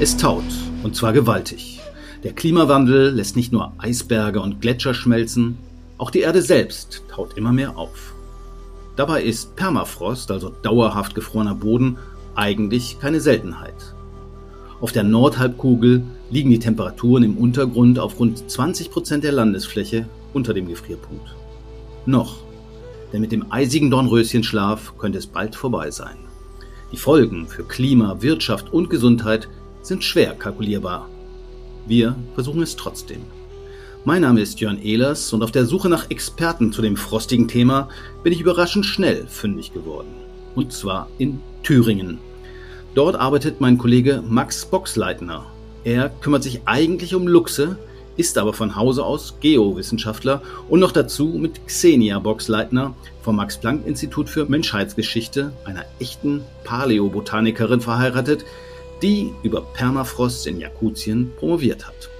Es 0.00 0.16
taut, 0.16 0.44
und 0.82 0.94
zwar 0.94 1.12
gewaltig. 1.12 1.80
Der 2.22 2.32
Klimawandel 2.32 3.10
lässt 3.10 3.36
nicht 3.36 3.52
nur 3.52 3.72
Eisberge 3.78 4.40
und 4.40 4.60
Gletscher 4.60 4.94
schmelzen, 4.94 5.58
auch 5.98 6.10
die 6.10 6.20
Erde 6.20 6.40
selbst 6.40 7.02
taut 7.10 7.36
immer 7.36 7.52
mehr 7.52 7.76
auf. 7.76 8.14
Dabei 8.94 9.22
ist 9.22 9.56
Permafrost, 9.56 10.30
also 10.30 10.52
dauerhaft 10.62 11.14
gefrorener 11.14 11.54
Boden, 11.54 11.98
eigentlich 12.34 13.00
keine 13.00 13.20
Seltenheit. 13.20 13.94
Auf 14.80 14.92
der 14.92 15.02
Nordhalbkugel 15.02 16.02
liegen 16.30 16.50
die 16.50 16.60
Temperaturen 16.60 17.24
im 17.24 17.36
Untergrund 17.36 17.98
auf 17.98 18.20
rund 18.20 18.48
20 18.48 18.92
Prozent 18.92 19.24
der 19.24 19.32
Landesfläche 19.32 20.06
unter 20.32 20.54
dem 20.54 20.68
Gefrierpunkt. 20.68 21.34
Noch, 22.06 22.36
denn 23.12 23.20
mit 23.20 23.32
dem 23.32 23.50
eisigen 23.50 23.90
Dornröschenschlaf 23.90 24.96
könnte 24.98 25.18
es 25.18 25.26
bald 25.26 25.56
vorbei 25.56 25.90
sein. 25.90 26.27
Die 26.90 26.96
Folgen 26.96 27.46
für 27.46 27.64
Klima, 27.64 28.22
Wirtschaft 28.22 28.72
und 28.72 28.88
Gesundheit 28.88 29.46
sind 29.82 30.02
schwer 30.02 30.34
kalkulierbar. 30.34 31.06
Wir 31.86 32.16
versuchen 32.34 32.62
es 32.62 32.76
trotzdem. 32.76 33.20
Mein 34.06 34.22
Name 34.22 34.40
ist 34.40 34.58
Jörn 34.60 34.80
Ehlers 34.80 35.34
und 35.34 35.42
auf 35.42 35.50
der 35.50 35.66
Suche 35.66 35.90
nach 35.90 36.10
Experten 36.10 36.72
zu 36.72 36.80
dem 36.80 36.96
frostigen 36.96 37.46
Thema 37.46 37.90
bin 38.22 38.32
ich 38.32 38.40
überraschend 38.40 38.86
schnell 38.86 39.26
fündig 39.26 39.74
geworden. 39.74 40.08
Und 40.54 40.72
zwar 40.72 41.10
in 41.18 41.40
Thüringen. 41.62 42.18
Dort 42.94 43.16
arbeitet 43.16 43.60
mein 43.60 43.76
Kollege 43.76 44.22
Max 44.26 44.64
Boxleitner. 44.64 45.44
Er 45.84 46.08
kümmert 46.08 46.42
sich 46.42 46.62
eigentlich 46.64 47.14
um 47.14 47.28
Luchse, 47.28 47.78
ist 48.18 48.36
aber 48.36 48.52
von 48.52 48.76
Hause 48.76 49.04
aus 49.04 49.36
Geowissenschaftler 49.40 50.42
und 50.68 50.80
noch 50.80 50.92
dazu 50.92 51.26
mit 51.26 51.66
Xenia 51.66 52.18
Boxleitner 52.18 52.94
vom 53.22 53.36
Max-Planck-Institut 53.36 54.28
für 54.28 54.44
Menschheitsgeschichte, 54.44 55.52
einer 55.64 55.84
echten 56.00 56.42
Paläobotanikerin, 56.64 57.80
verheiratet, 57.80 58.44
die 59.00 59.32
über 59.42 59.62
Permafrost 59.62 60.46
in 60.48 60.58
Jakutien 60.58 61.32
promoviert 61.38 61.86
hat. 61.86 62.10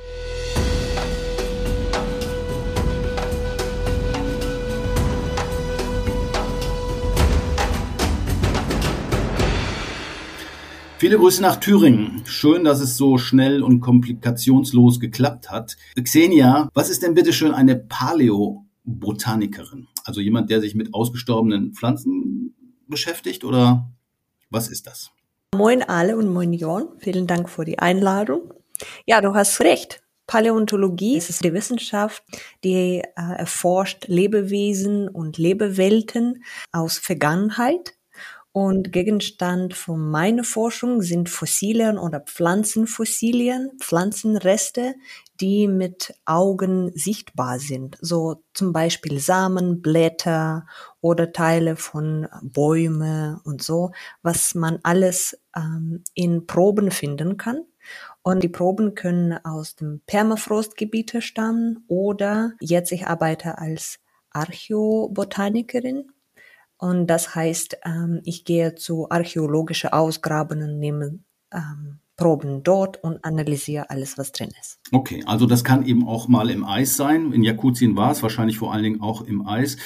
Viele 10.98 11.16
Grüße 11.16 11.40
nach 11.40 11.60
Thüringen. 11.60 12.24
Schön, 12.26 12.64
dass 12.64 12.80
es 12.80 12.96
so 12.96 13.18
schnell 13.18 13.62
und 13.62 13.78
komplikationslos 13.78 14.98
geklappt 14.98 15.48
hat. 15.48 15.76
Xenia, 15.94 16.68
was 16.74 16.90
ist 16.90 17.04
denn 17.04 17.14
bitte 17.14 17.32
schön 17.32 17.54
eine 17.54 17.76
Paläobotanikerin? 17.76 19.86
Also 20.02 20.20
jemand, 20.20 20.50
der 20.50 20.60
sich 20.60 20.74
mit 20.74 20.94
ausgestorbenen 20.94 21.72
Pflanzen 21.72 22.56
beschäftigt 22.88 23.44
oder 23.44 23.88
was 24.50 24.68
ist 24.68 24.88
das? 24.88 25.12
Moin 25.54 25.84
alle 25.84 26.16
und 26.16 26.32
moin 26.32 26.52
Jorn. 26.52 26.88
Vielen 26.98 27.28
Dank 27.28 27.48
für 27.48 27.64
die 27.64 27.78
Einladung. 27.78 28.52
Ja, 29.06 29.20
du 29.20 29.34
hast 29.34 29.60
recht. 29.60 30.02
Paläontologie 30.26 31.16
ist 31.16 31.44
die 31.44 31.52
Wissenschaft, 31.52 32.24
die 32.64 33.02
äh, 33.02 33.04
erforscht 33.14 34.06
Lebewesen 34.08 35.08
und 35.08 35.38
Lebewelten 35.38 36.42
aus 36.72 36.98
Vergangenheit 36.98 37.94
und 38.52 38.92
Gegenstand 38.92 39.74
von 39.74 40.10
meiner 40.10 40.42
Forschung 40.42 41.02
sind 41.02 41.28
Fossilien 41.28 41.98
oder 41.98 42.20
Pflanzenfossilien, 42.20 43.72
Pflanzenreste, 43.80 44.94
die 45.40 45.68
mit 45.68 46.14
Augen 46.24 46.90
sichtbar 46.94 47.58
sind. 47.58 47.98
So 48.00 48.42
zum 48.54 48.72
Beispiel 48.72 49.20
Samen, 49.20 49.82
Blätter 49.82 50.66
oder 51.00 51.32
Teile 51.32 51.76
von 51.76 52.26
Bäume 52.42 53.40
und 53.44 53.62
so, 53.62 53.92
was 54.22 54.54
man 54.54 54.80
alles 54.82 55.38
ähm, 55.54 56.02
in 56.14 56.46
Proben 56.46 56.90
finden 56.90 57.36
kann. 57.36 57.64
Und 58.22 58.42
die 58.42 58.48
Proben 58.48 58.94
können 58.94 59.32
aus 59.44 59.76
dem 59.76 60.00
Permafrostgebiete 60.06 61.22
stammen 61.22 61.84
oder 61.86 62.52
jetzt 62.60 62.92
ich 62.92 63.06
arbeite 63.06 63.58
als 63.58 63.98
Archäobotanikerin 64.30 66.12
und 66.78 67.06
das 67.08 67.34
heißt, 67.34 67.78
ähm, 67.84 68.20
ich 68.24 68.44
gehe 68.44 68.74
zu 68.74 69.10
archäologischen 69.10 69.90
Ausgrabungen, 69.90 70.78
nehme 70.78 71.18
ähm, 71.52 71.98
Proben 72.16 72.64
dort 72.64 73.02
und 73.02 73.24
analysiere 73.24 73.90
alles, 73.90 74.18
was 74.18 74.32
drin 74.32 74.50
ist. 74.60 74.80
Okay, 74.90 75.22
also 75.24 75.46
das 75.46 75.62
kann 75.62 75.86
eben 75.86 76.06
auch 76.06 76.26
mal 76.26 76.50
im 76.50 76.64
Eis 76.64 76.96
sein. 76.96 77.32
In 77.32 77.44
Jakutien 77.44 77.96
war 77.96 78.10
es 78.10 78.22
wahrscheinlich 78.22 78.58
vor 78.58 78.72
allen 78.72 78.82
Dingen 78.82 79.00
auch 79.00 79.22
im 79.22 79.46
Eis. 79.46 79.76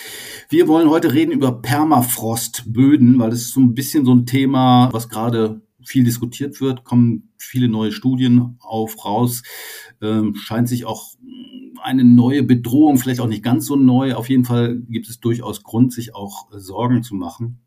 Wir 0.48 0.66
wollen 0.66 0.88
heute 0.88 1.12
reden 1.12 1.32
über 1.32 1.60
Permafrostböden, 1.60 3.18
weil 3.18 3.30
das 3.30 3.40
ist 3.40 3.52
so 3.52 3.60
ein 3.60 3.74
bisschen 3.74 4.06
so 4.06 4.14
ein 4.14 4.24
Thema, 4.24 4.88
was 4.92 5.10
gerade 5.10 5.60
viel 5.84 6.04
diskutiert 6.04 6.60
wird, 6.60 6.84
kommen 6.84 7.32
viele 7.38 7.68
neue 7.68 7.92
Studien 7.92 8.56
auf 8.60 9.04
raus, 9.04 9.42
ähm, 10.00 10.34
scheint 10.34 10.68
sich 10.68 10.84
auch 10.84 11.14
eine 11.82 12.04
neue 12.04 12.42
Bedrohung, 12.42 12.98
vielleicht 12.98 13.20
auch 13.20 13.26
nicht 13.26 13.42
ganz 13.42 13.66
so 13.66 13.76
neu. 13.76 14.14
Auf 14.14 14.28
jeden 14.28 14.44
Fall 14.44 14.78
gibt 14.88 15.08
es 15.08 15.20
durchaus 15.20 15.62
Grund, 15.62 15.92
sich 15.92 16.14
auch 16.14 16.52
äh, 16.52 16.58
Sorgen 16.58 17.02
zu 17.02 17.14
machen. 17.14 17.60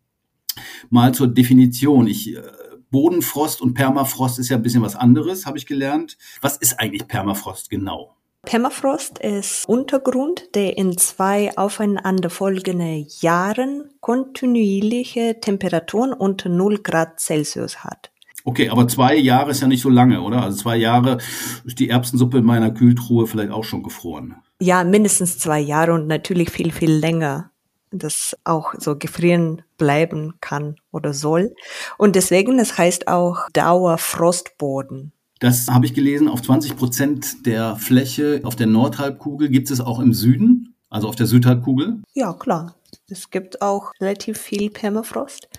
Mal 0.89 1.13
zur 1.13 1.27
Definition. 1.27 2.07
Ich, 2.07 2.35
äh, 2.35 2.41
Bodenfrost 2.91 3.61
und 3.61 3.73
Permafrost 3.73 4.39
ist 4.39 4.49
ja 4.49 4.55
ein 4.55 4.61
bisschen 4.61 4.81
was 4.81 4.95
anderes, 4.95 5.45
habe 5.45 5.57
ich 5.57 5.65
gelernt. 5.65 6.17
Was 6.41 6.57
ist 6.57 6.79
eigentlich 6.79 7.07
Permafrost 7.07 7.69
genau? 7.69 8.15
Permafrost 8.43 9.19
ist 9.19 9.67
Untergrund, 9.67 10.55
der 10.55 10.77
in 10.77 10.97
zwei 10.97 11.57
aufeinanderfolgenden 11.57 13.07
Jahren 13.19 13.89
kontinuierliche 14.01 15.39
Temperaturen 15.41 16.13
unter 16.13 16.47
0 16.47 16.77
Grad 16.77 17.19
Celsius 17.19 17.83
hat. 17.83 18.11
Okay, 18.47 18.69
aber 18.69 18.87
zwei 18.87 19.15
Jahre 19.15 19.49
ist 19.51 19.61
ja 19.61 19.67
nicht 19.67 19.81
so 19.81 19.89
lange, 19.89 20.21
oder? 20.21 20.43
Also 20.43 20.57
zwei 20.57 20.77
Jahre 20.77 21.17
ist 21.65 21.79
die 21.79 21.89
Erbsensuppe 21.89 22.37
in 22.37 22.45
meiner 22.45 22.69
Kühltruhe 22.69 23.25
vielleicht 23.25 23.51
auch 23.51 23.63
schon 23.63 23.81
gefroren. 23.81 24.35
Ja, 24.61 24.83
mindestens 24.83 25.39
zwei 25.39 25.59
Jahre 25.59 25.93
und 25.93 26.05
natürlich 26.05 26.51
viel, 26.51 26.71
viel 26.71 26.91
länger, 26.91 27.49
das 27.89 28.37
auch 28.43 28.75
so 28.77 28.97
gefrieren 28.97 29.63
bleiben 29.77 30.35
kann 30.41 30.75
oder 30.91 31.11
soll. 31.13 31.55
Und 31.97 32.15
deswegen, 32.15 32.59
es 32.59 32.77
heißt 32.77 33.07
auch 33.07 33.49
Dauerfrostboden. 33.53 35.11
Das 35.39 35.67
habe 35.67 35.87
ich 35.87 35.95
gelesen, 35.95 36.27
auf 36.27 36.43
20 36.43 36.77
Prozent 36.77 37.47
der 37.47 37.75
Fläche 37.77 38.41
auf 38.43 38.55
der 38.55 38.67
Nordhalbkugel 38.67 39.49
gibt 39.49 39.71
es 39.71 39.81
auch 39.81 39.99
im 39.99 40.13
Süden, 40.13 40.75
also 40.91 41.09
auf 41.09 41.15
der 41.15 41.25
Südhalbkugel. 41.25 42.03
Ja, 42.13 42.33
klar. 42.33 42.75
Es 43.09 43.29
gibt 43.29 43.61
auch 43.61 43.91
relativ 43.99 44.37
viel 44.37 44.69
Permafrost 44.69 45.49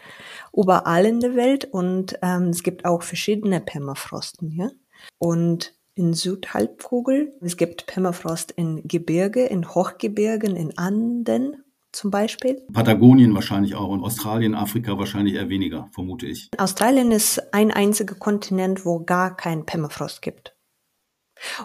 überall 0.56 1.04
in 1.04 1.20
der 1.20 1.36
Welt 1.36 1.64
und 1.64 2.18
ähm, 2.22 2.48
es 2.48 2.62
gibt 2.62 2.84
auch 2.84 3.02
verschiedene 3.02 3.60
Permafrosten 3.60 4.48
hier. 4.48 4.72
Und 5.18 5.74
in 5.94 6.12
Südhalbkugel, 6.12 7.32
es 7.40 7.56
gibt 7.56 7.86
Permafrost 7.86 8.52
in 8.52 8.82
Gebirge, 8.86 9.44
in 9.44 9.68
Hochgebirgen, 9.68 10.56
in 10.56 10.76
Anden 10.76 11.64
zum 11.92 12.10
Beispiel. 12.10 12.62
Patagonien 12.72 13.34
wahrscheinlich 13.34 13.74
auch 13.74 13.88
und 13.88 14.02
Australien, 14.02 14.54
Afrika 14.54 14.98
wahrscheinlich 14.98 15.34
eher 15.34 15.48
weniger, 15.48 15.88
vermute 15.92 16.26
ich. 16.26 16.50
Australien 16.58 17.10
ist 17.10 17.54
ein 17.54 17.70
einziger 17.70 18.14
Kontinent, 18.14 18.84
wo 18.84 19.00
gar 19.00 19.36
kein 19.36 19.64
Permafrost 19.64 20.20
gibt. 20.20 20.55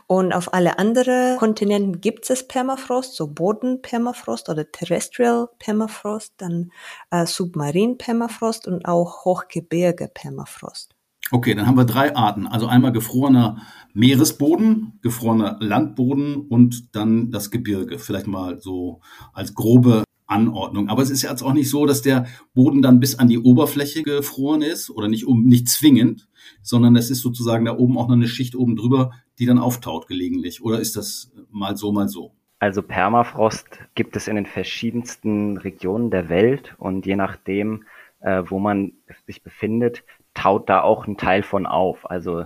Und 0.08 0.34
auf 0.34 0.54
alle 0.54 0.80
anderen 0.80 1.38
Kontinenten 1.38 2.02
gibt 2.02 2.30
es 2.30 2.48
Permafrost, 2.48 3.16
so 3.16 3.28
Bodenpermafrost 3.28 4.50
oder 4.50 4.70
Terrestrial 4.72 5.50
Permafrost, 5.60 6.34
dann 6.38 6.72
äh, 7.10 7.26
Submarin 7.26 7.98
Permafrost 7.98 8.68
und 8.68 8.86
auch 8.86 9.26
Hochgebirge 9.26 10.10
Permafrost. 10.14 10.96
Okay, 11.34 11.56
dann 11.56 11.66
haben 11.66 11.78
wir 11.78 11.86
drei 11.86 12.14
Arten. 12.14 12.46
Also 12.46 12.68
einmal 12.68 12.92
gefrorener 12.92 13.62
Meeresboden, 13.94 15.00
gefrorener 15.02 15.58
Landboden 15.62 16.36
und 16.36 16.94
dann 16.94 17.32
das 17.32 17.52
Gebirge. 17.52 18.00
Vielleicht 18.00 18.28
mal 18.28 18.60
so 18.60 19.00
als 19.34 19.54
grobe 19.54 20.04
Anordnung. 20.32 20.90
Aber 20.90 21.02
es 21.02 21.10
ist 21.10 21.22
jetzt 21.22 21.44
auch 21.44 21.54
nicht 21.54 21.70
so, 21.70 21.86
dass 21.86 22.02
der 22.02 22.26
Boden 22.54 22.82
dann 22.82 23.00
bis 23.00 23.20
an 23.20 23.28
die 23.28 23.40
Oberfläche 23.40 24.04
gefroren 24.04 24.62
ist 24.62 24.90
oder 24.90 25.08
nicht, 25.08 25.26
um, 25.26 25.44
nicht 25.44 25.68
zwingend, 25.70 26.28
sondern 26.62 26.96
es 26.96 27.10
ist 27.10 27.22
sozusagen 27.22 27.66
da 27.66 27.78
oben 27.78 27.98
auch 27.98 28.08
noch 28.08 28.16
eine 28.16 28.28
Schicht 28.28 28.56
oben 28.56 28.76
drüber, 28.76 29.12
die 29.40 29.46
dann 29.46 29.60
auftaut 29.60 30.08
gelegentlich. 30.08 30.64
Oder 30.64 30.80
ist 30.80 30.96
das 30.96 31.32
mal 31.52 31.76
so, 31.78 31.92
mal 31.92 32.08
so? 32.08 32.32
Also 32.60 32.84
Permafrost 32.84 33.68
gibt 33.96 34.16
es 34.16 34.28
in 34.28 34.36
den 34.36 34.46
verschiedensten 34.46 35.58
Regionen 35.58 36.12
der 36.12 36.30
Welt 36.30 36.76
und 36.78 37.06
je 37.06 37.16
nachdem, 37.16 37.86
äh, 38.20 38.44
wo 38.46 38.60
man 38.60 38.94
sich 39.26 39.42
befindet, 39.42 40.04
taut 40.34 40.70
da 40.70 40.82
auch 40.82 41.08
ein 41.08 41.18
Teil 41.18 41.42
von 41.44 41.66
auf. 41.66 42.10
Also 42.10 42.46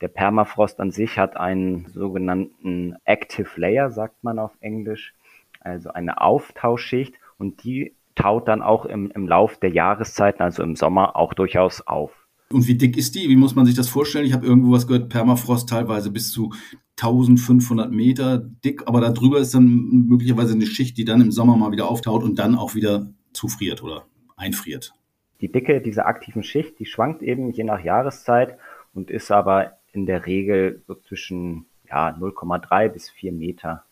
der 0.00 0.08
Permafrost 0.08 0.80
an 0.80 0.90
sich 0.90 1.18
hat 1.18 1.38
einen 1.38 1.86
sogenannten 1.86 2.96
Active 3.04 3.48
Layer, 3.56 3.90
sagt 3.90 4.22
man 4.22 4.38
auf 4.38 4.52
Englisch, 4.60 5.14
also 5.60 5.90
eine 5.90 6.20
Auftauschschicht 6.20 7.14
und 7.38 7.64
die 7.64 7.94
taut 8.14 8.48
dann 8.48 8.62
auch 8.62 8.84
im, 8.84 9.10
im 9.10 9.26
Lauf 9.26 9.58
der 9.58 9.70
Jahreszeiten, 9.70 10.42
also 10.42 10.62
im 10.62 10.76
Sommer, 10.76 11.16
auch 11.16 11.34
durchaus 11.34 11.80
auf. 11.86 12.12
Und 12.52 12.68
wie 12.68 12.76
dick 12.76 12.96
ist 12.96 13.14
die? 13.14 13.28
Wie 13.28 13.36
muss 13.36 13.54
man 13.54 13.66
sich 13.66 13.74
das 13.74 13.88
vorstellen? 13.88 14.26
Ich 14.26 14.32
habe 14.32 14.46
irgendwo 14.46 14.72
was 14.72 14.86
gehört, 14.86 15.08
Permafrost 15.08 15.68
teilweise 15.68 16.10
bis 16.10 16.30
zu 16.30 16.52
1500 17.00 17.90
Meter 17.90 18.38
dick, 18.38 18.86
aber 18.86 19.00
darüber 19.00 19.38
ist 19.38 19.54
dann 19.54 20.06
möglicherweise 20.08 20.54
eine 20.54 20.66
Schicht, 20.66 20.96
die 20.96 21.04
dann 21.04 21.20
im 21.20 21.32
Sommer 21.32 21.56
mal 21.56 21.72
wieder 21.72 21.88
auftaut 21.88 22.22
und 22.22 22.38
dann 22.38 22.54
auch 22.54 22.74
wieder 22.74 23.08
zufriert 23.32 23.82
oder 23.82 24.04
einfriert. 24.36 24.92
Die 25.40 25.50
Dicke 25.50 25.80
dieser 25.80 26.06
aktiven 26.06 26.44
Schicht, 26.44 26.78
die 26.78 26.86
schwankt 26.86 27.22
eben 27.22 27.50
je 27.50 27.64
nach 27.64 27.82
Jahreszeit 27.82 28.56
und 28.94 29.10
ist 29.10 29.32
aber 29.32 29.78
in 29.92 30.06
der 30.06 30.26
Regel 30.26 30.82
so 30.86 30.94
zwischen 30.94 31.66
ja, 31.88 32.10
0,3 32.10 32.88
bis 32.88 33.10
4 33.10 33.32
Meter. 33.32 33.84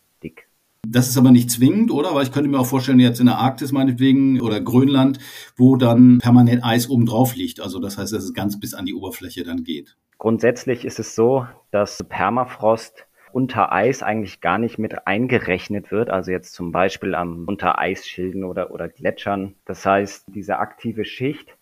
Das 0.87 1.07
ist 1.07 1.17
aber 1.17 1.31
nicht 1.31 1.49
zwingend, 1.49 1.91
oder? 1.91 2.13
Weil 2.13 2.23
ich 2.23 2.31
könnte 2.31 2.49
mir 2.49 2.59
auch 2.59 2.65
vorstellen, 2.65 2.99
jetzt 2.99 3.19
in 3.19 3.25
der 3.25 3.37
Arktis 3.37 3.71
meinetwegen 3.71 4.41
oder 4.41 4.59
Grönland, 4.59 5.17
wo 5.55 5.77
dann 5.77 6.19
permanent 6.19 6.63
Eis 6.63 6.89
oben 6.89 7.05
drauf 7.05 7.35
liegt. 7.35 7.61
Also 7.61 7.79
das 7.79 7.97
heißt, 7.97 8.13
dass 8.13 8.23
es 8.23 8.33
ganz 8.33 8.59
bis 8.59 8.73
an 8.73 8.85
die 8.85 8.93
Oberfläche 8.93 9.43
dann 9.43 9.63
geht. 9.63 9.95
Grundsätzlich 10.17 10.85
ist 10.85 10.99
es 10.99 11.15
so, 11.15 11.47
dass 11.71 12.03
Permafrost 12.07 13.05
unter 13.31 13.71
Eis 13.71 14.03
eigentlich 14.03 14.41
gar 14.41 14.59
nicht 14.59 14.77
mit 14.77 15.07
eingerechnet 15.07 15.91
wird, 15.91 16.11
also 16.11 16.31
jetzt 16.31 16.53
zum 16.53 16.71
Beispiel 16.71 17.15
am 17.15 17.45
unter 17.47 17.79
Eisschilden 17.79 18.43
oder, 18.43 18.71
oder 18.71 18.87
Gletschern. 18.87 19.55
Das 19.65 19.85
heißt, 19.85 20.25
diese 20.27 20.59
aktive 20.59 21.03
Schicht, 21.03 21.57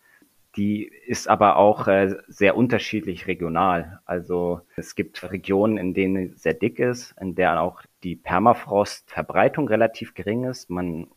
die 0.56 0.92
ist 1.07 1.30
aber 1.30 1.56
auch 1.56 1.88
äh, 1.88 2.15
sehr 2.27 2.57
unterschiedlich 2.57 3.27
regional. 3.27 4.00
Also 4.06 4.62
es 4.75 4.95
gibt 4.95 5.31
Regionen, 5.31 5.77
in 5.77 5.94
denen 5.94 6.36
sehr 6.36 6.53
dick 6.53 6.80
ist, 6.80 7.15
in 7.21 7.36
der 7.36 7.62
auch 7.62 7.83
die 8.03 8.15
Permafrostverbreitung 8.15 9.68
relativ 9.68 10.13
gering 10.13 10.44
ist. 10.44 10.69
Man 10.69 11.07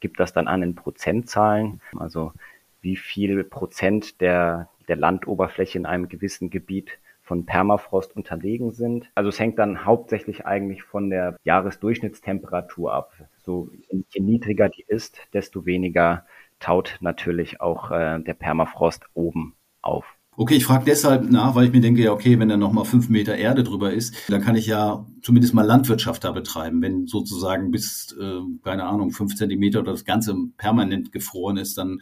gibt 0.00 0.20
das 0.20 0.32
dann 0.32 0.46
an 0.46 0.62
in 0.62 0.74
Prozentzahlen, 0.76 1.80
also 1.96 2.32
wie 2.80 2.96
viel 2.96 3.42
Prozent 3.42 4.20
der, 4.20 4.68
der 4.86 4.96
Landoberfläche 4.96 5.78
in 5.78 5.86
einem 5.86 6.08
gewissen 6.08 6.50
Gebiet 6.50 6.98
von 7.22 7.44
Permafrost 7.44 8.16
unterlegen 8.16 8.72
sind. 8.72 9.10
Also 9.14 9.28
es 9.28 9.38
hängt 9.38 9.58
dann 9.58 9.84
hauptsächlich 9.84 10.46
eigentlich 10.46 10.82
von 10.82 11.10
der 11.10 11.36
Jahresdurchschnittstemperatur 11.44 12.92
ab. 12.92 13.12
So 13.42 13.68
je 13.90 14.20
niedriger 14.20 14.68
die 14.70 14.84
ist, 14.86 15.18
desto 15.34 15.66
weniger 15.66 16.24
taut 16.60 16.96
natürlich 17.00 17.60
auch 17.60 17.90
äh, 17.90 18.20
der 18.20 18.34
Permafrost 18.34 19.04
oben 19.14 19.54
auf. 19.82 20.18
Okay, 20.40 20.54
ich 20.54 20.66
frage 20.66 20.84
deshalb 20.84 21.28
nach, 21.28 21.56
weil 21.56 21.66
ich 21.66 21.72
mir 21.72 21.80
denke, 21.80 22.00
ja, 22.00 22.12
okay, 22.12 22.38
wenn 22.38 22.48
da 22.48 22.56
nochmal 22.56 22.84
fünf 22.84 23.08
Meter 23.08 23.36
Erde 23.36 23.64
drüber 23.64 23.92
ist, 23.92 24.14
dann 24.30 24.40
kann 24.40 24.54
ich 24.54 24.66
ja 24.66 25.04
zumindest 25.20 25.52
mal 25.52 25.66
Landwirtschaft 25.66 26.22
da 26.22 26.30
betreiben. 26.30 26.80
Wenn 26.80 27.08
sozusagen 27.08 27.72
bis, 27.72 28.16
äh, 28.20 28.38
keine 28.62 28.84
Ahnung, 28.84 29.10
fünf 29.10 29.34
Zentimeter 29.34 29.80
oder 29.80 29.90
das 29.90 30.04
Ganze 30.04 30.36
permanent 30.56 31.10
gefroren 31.10 31.56
ist, 31.56 31.76
dann 31.76 32.00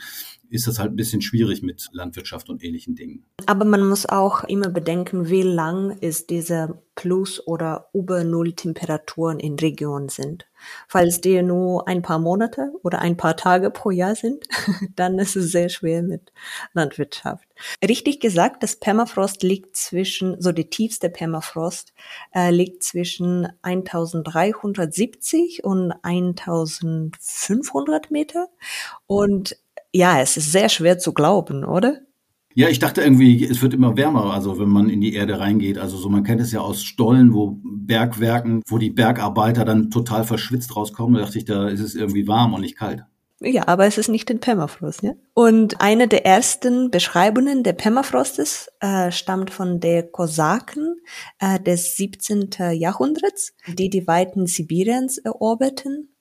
ist 0.50 0.66
das 0.66 0.78
halt 0.78 0.92
ein 0.92 0.96
bisschen 0.96 1.22
schwierig 1.22 1.62
mit 1.62 1.88
Landwirtschaft 1.92 2.48
und 2.48 2.62
ähnlichen 2.62 2.94
Dingen. 2.94 3.24
Aber 3.46 3.64
man 3.64 3.86
muss 3.86 4.06
auch 4.06 4.44
immer 4.44 4.68
bedenken, 4.68 5.28
wie 5.28 5.42
lang 5.42 5.98
ist 5.98 6.30
diese 6.30 6.80
Plus- 6.96 7.46
oder 7.46 7.90
Über-Null-Temperaturen 7.92 9.38
in 9.38 9.56
Regionen 9.58 10.08
sind. 10.08 10.46
Falls 10.88 11.20
die 11.20 11.42
nur 11.42 11.86
ein 11.86 12.00
paar 12.00 12.18
Monate 12.18 12.72
oder 12.82 13.00
ein 13.00 13.18
paar 13.18 13.36
Tage 13.36 13.70
pro 13.70 13.90
Jahr 13.90 14.14
sind, 14.14 14.48
dann 14.96 15.18
ist 15.18 15.36
es 15.36 15.52
sehr 15.52 15.68
schwer 15.68 16.02
mit 16.02 16.32
Landwirtschaft. 16.72 17.46
Richtig 17.86 18.20
gesagt, 18.20 18.62
das 18.62 18.76
Permafrost 18.76 19.42
liegt 19.42 19.76
zwischen, 19.76 20.40
so 20.40 20.52
die 20.52 20.70
tiefste 20.70 21.10
Permafrost 21.10 21.92
äh, 22.34 22.50
liegt 22.50 22.82
zwischen 22.82 23.46
1370 23.60 25.64
und 25.64 25.92
1500 26.02 28.10
Meter. 28.10 28.48
Und 29.06 29.58
ja, 29.96 30.20
es 30.20 30.36
ist 30.36 30.52
sehr 30.52 30.68
schwer 30.68 30.98
zu 30.98 31.12
glauben, 31.12 31.64
oder? 31.64 32.00
Ja, 32.54 32.68
ich 32.68 32.78
dachte 32.78 33.02
irgendwie, 33.02 33.44
es 33.44 33.60
wird 33.60 33.74
immer 33.74 33.98
wärmer, 33.98 34.32
also 34.32 34.58
wenn 34.58 34.70
man 34.70 34.88
in 34.88 35.02
die 35.02 35.12
Erde 35.12 35.38
reingeht. 35.38 35.76
Also 35.76 35.98
so, 35.98 36.08
man 36.08 36.24
kennt 36.24 36.40
es 36.40 36.52
ja 36.52 36.60
aus 36.60 36.82
Stollen, 36.82 37.34
wo 37.34 37.58
Bergwerken, 37.62 38.62
wo 38.66 38.78
die 38.78 38.90
Bergarbeiter 38.90 39.66
dann 39.66 39.90
total 39.90 40.24
verschwitzt 40.24 40.74
rauskommen. 40.74 41.16
Da 41.16 41.26
dachte 41.26 41.36
ich, 41.36 41.44
da 41.44 41.68
ist 41.68 41.80
es 41.80 41.94
irgendwie 41.94 42.26
warm 42.26 42.54
und 42.54 42.62
nicht 42.62 42.78
kalt. 42.78 43.04
Ja, 43.40 43.68
aber 43.68 43.84
es 43.84 43.98
ist 43.98 44.08
nicht 44.08 44.30
in 44.30 44.40
Permafrost, 44.40 45.02
ja. 45.02 45.12
Und 45.34 45.82
eine 45.82 46.08
der 46.08 46.24
ersten 46.24 46.90
Beschreibungen 46.90 47.62
der 47.62 47.74
Permafrostes 47.74 48.68
äh, 48.80 49.12
stammt 49.12 49.50
von 49.50 49.78
der 49.78 50.04
Kosaken 50.04 50.96
äh, 51.38 51.60
des 51.60 51.96
17. 51.96 52.48
Jahrhunderts, 52.72 53.52
die 53.66 53.90
die 53.90 54.06
Weiten 54.06 54.46
Sibiriens 54.46 55.18
eroberten 55.18 56.15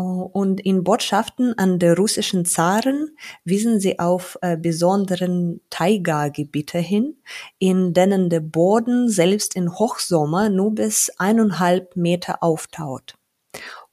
und 0.00 0.60
in 0.60 0.82
Botschaften 0.82 1.56
an 1.56 1.78
der 1.78 1.96
russischen 1.96 2.44
Zaren 2.44 3.16
wiesen 3.44 3.78
sie 3.78 3.98
auf 3.98 4.36
äh, 4.42 4.56
besonderen 4.56 5.60
Taiga-Gebiete 5.70 6.78
hin, 6.78 7.16
in 7.58 7.94
denen 7.94 8.28
der 8.28 8.40
Boden 8.40 9.08
selbst 9.08 9.54
in 9.54 9.72
Hochsommer 9.72 10.50
nur 10.50 10.74
bis 10.74 11.10
eineinhalb 11.18 11.96
Meter 11.96 12.42
auftaut. 12.42 13.14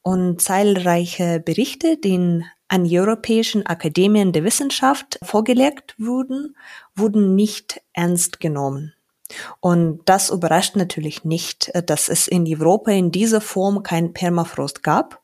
Und 0.01 0.41
zahlreiche 0.41 1.39
Berichte, 1.39 1.97
die 1.97 2.43
an 2.67 2.87
europäischen 2.89 3.65
Akademien 3.65 4.31
der 4.31 4.43
Wissenschaft 4.43 5.19
vorgelegt 5.21 5.93
wurden, 5.99 6.55
wurden 6.95 7.35
nicht 7.35 7.81
ernst 7.93 8.39
genommen. 8.39 8.93
Und 9.59 10.01
das 10.05 10.29
überrascht 10.29 10.75
natürlich 10.75 11.23
nicht, 11.23 11.69
äh, 11.69 11.83
dass 11.83 12.09
es 12.09 12.27
in 12.27 12.45
Europa 12.47 12.91
in 12.91 13.11
dieser 13.11 13.41
Form 13.41 13.83
kein 13.83 14.13
Permafrost 14.13 14.83
gab 14.83 15.21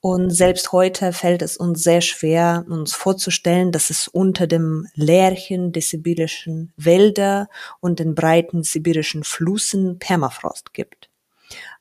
und 0.00 0.30
selbst 0.30 0.72
heute 0.72 1.12
fällt 1.12 1.42
es 1.42 1.56
uns 1.56 1.82
sehr 1.82 2.00
schwer, 2.00 2.64
uns 2.68 2.94
vorzustellen, 2.94 3.72
dass 3.72 3.90
es 3.90 4.08
unter 4.08 4.46
dem 4.46 4.86
Lärchen 4.94 5.72
der 5.72 5.82
sibirischen 5.82 6.72
Wälder 6.76 7.48
und 7.80 7.98
den 7.98 8.14
breiten 8.14 8.62
sibirischen 8.62 9.24
Flüssen 9.24 9.98
Permafrost 9.98 10.72
gibt. 10.72 11.07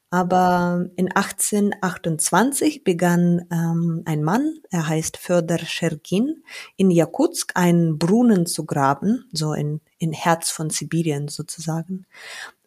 Aber 0.09 0.85
in 0.95 1.11
1828 1.11 2.85
begann 2.85 3.45
ähm, 3.51 4.03
ein 4.05 4.23
Mann, 4.23 4.59
er 4.69 4.87
heißt 4.87 5.17
Föder 5.17 5.59
Schergin, 5.59 6.43
in 6.77 6.91
Jakutsk 6.91 7.51
einen 7.55 7.97
Brunnen 7.97 8.45
zu 8.45 8.65
graben, 8.65 9.25
so 9.33 9.53
in, 9.53 9.81
in 9.97 10.13
Herz 10.13 10.49
von 10.49 10.69
Sibirien 10.69 11.27
sozusagen. 11.27 12.05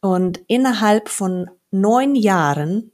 Und 0.02 0.42
innerhalb 0.48 1.08
von 1.08 1.48
neun 1.70 2.14
Jahren 2.14 2.92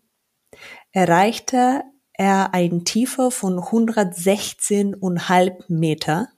erreichte 0.93 1.83
er 2.13 2.55
eine 2.55 2.85
Tiefe 2.85 3.31
von 3.31 3.59
116,5 3.59 5.65
Meter. 5.69 6.29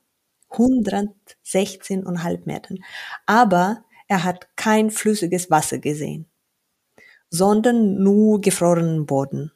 116,5 0.51 2.47
Metern. 2.47 2.79
Aber 3.27 3.85
er 4.07 4.25
hat 4.25 4.49
kein 4.57 4.91
flüssiges 4.91 5.51
Wasser 5.51 5.79
gesehen, 5.79 6.28
sondern 7.31 8.03
nur 8.03 8.41
gefrorenen 8.41 9.07
Boden. 9.07 9.53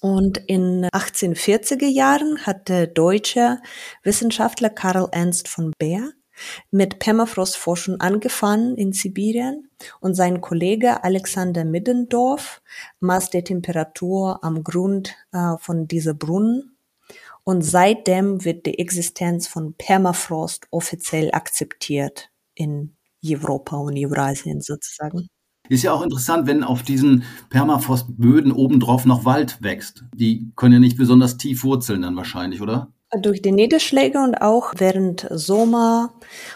Und 0.00 0.38
in 0.38 0.86
1840er 0.86 1.86
Jahren 1.86 2.44
hat 2.44 2.68
der 2.68 2.88
deutsche 2.88 3.58
Wissenschaftler 4.02 4.70
Karl 4.70 5.08
Ernst 5.12 5.48
von 5.48 5.72
Beer 5.78 6.10
mit 6.70 6.98
Permafrostforschung 6.98 8.00
angefangen 8.00 8.76
in 8.76 8.92
Sibirien 8.92 9.70
und 10.00 10.14
sein 10.14 10.40
Kollege 10.40 11.04
Alexander 11.04 11.64
Middendorf 11.64 12.62
maß 13.00 13.30
die 13.30 13.44
Temperatur 13.44 14.42
am 14.42 14.64
Grund 14.64 15.14
äh, 15.32 15.56
von 15.58 15.86
dieser 15.86 16.14
Brunnen 16.14 16.76
und 17.44 17.62
seitdem 17.62 18.44
wird 18.44 18.66
die 18.66 18.78
Existenz 18.78 19.48
von 19.48 19.74
Permafrost 19.74 20.66
offiziell 20.70 21.30
akzeptiert 21.32 22.30
in 22.54 22.96
Europa 23.24 23.76
und 23.76 23.96
Eurasien 23.96 24.60
sozusagen. 24.60 25.28
Ist 25.68 25.84
ja 25.84 25.92
auch 25.92 26.02
interessant, 26.02 26.46
wenn 26.46 26.64
auf 26.64 26.82
diesen 26.82 27.24
Permafrostböden 27.50 28.52
obendrauf 28.52 29.06
noch 29.06 29.24
Wald 29.24 29.62
wächst. 29.62 30.04
Die 30.14 30.50
können 30.56 30.74
ja 30.74 30.80
nicht 30.80 30.96
besonders 30.96 31.36
tief 31.36 31.64
wurzeln 31.64 32.02
dann 32.02 32.16
wahrscheinlich, 32.16 32.60
oder? 32.60 32.92
Durch 33.20 33.42
die 33.42 33.52
Niederschläge 33.52 34.18
und 34.18 34.36
auch 34.36 34.72
während 34.78 35.26
Sommer 35.30 36.14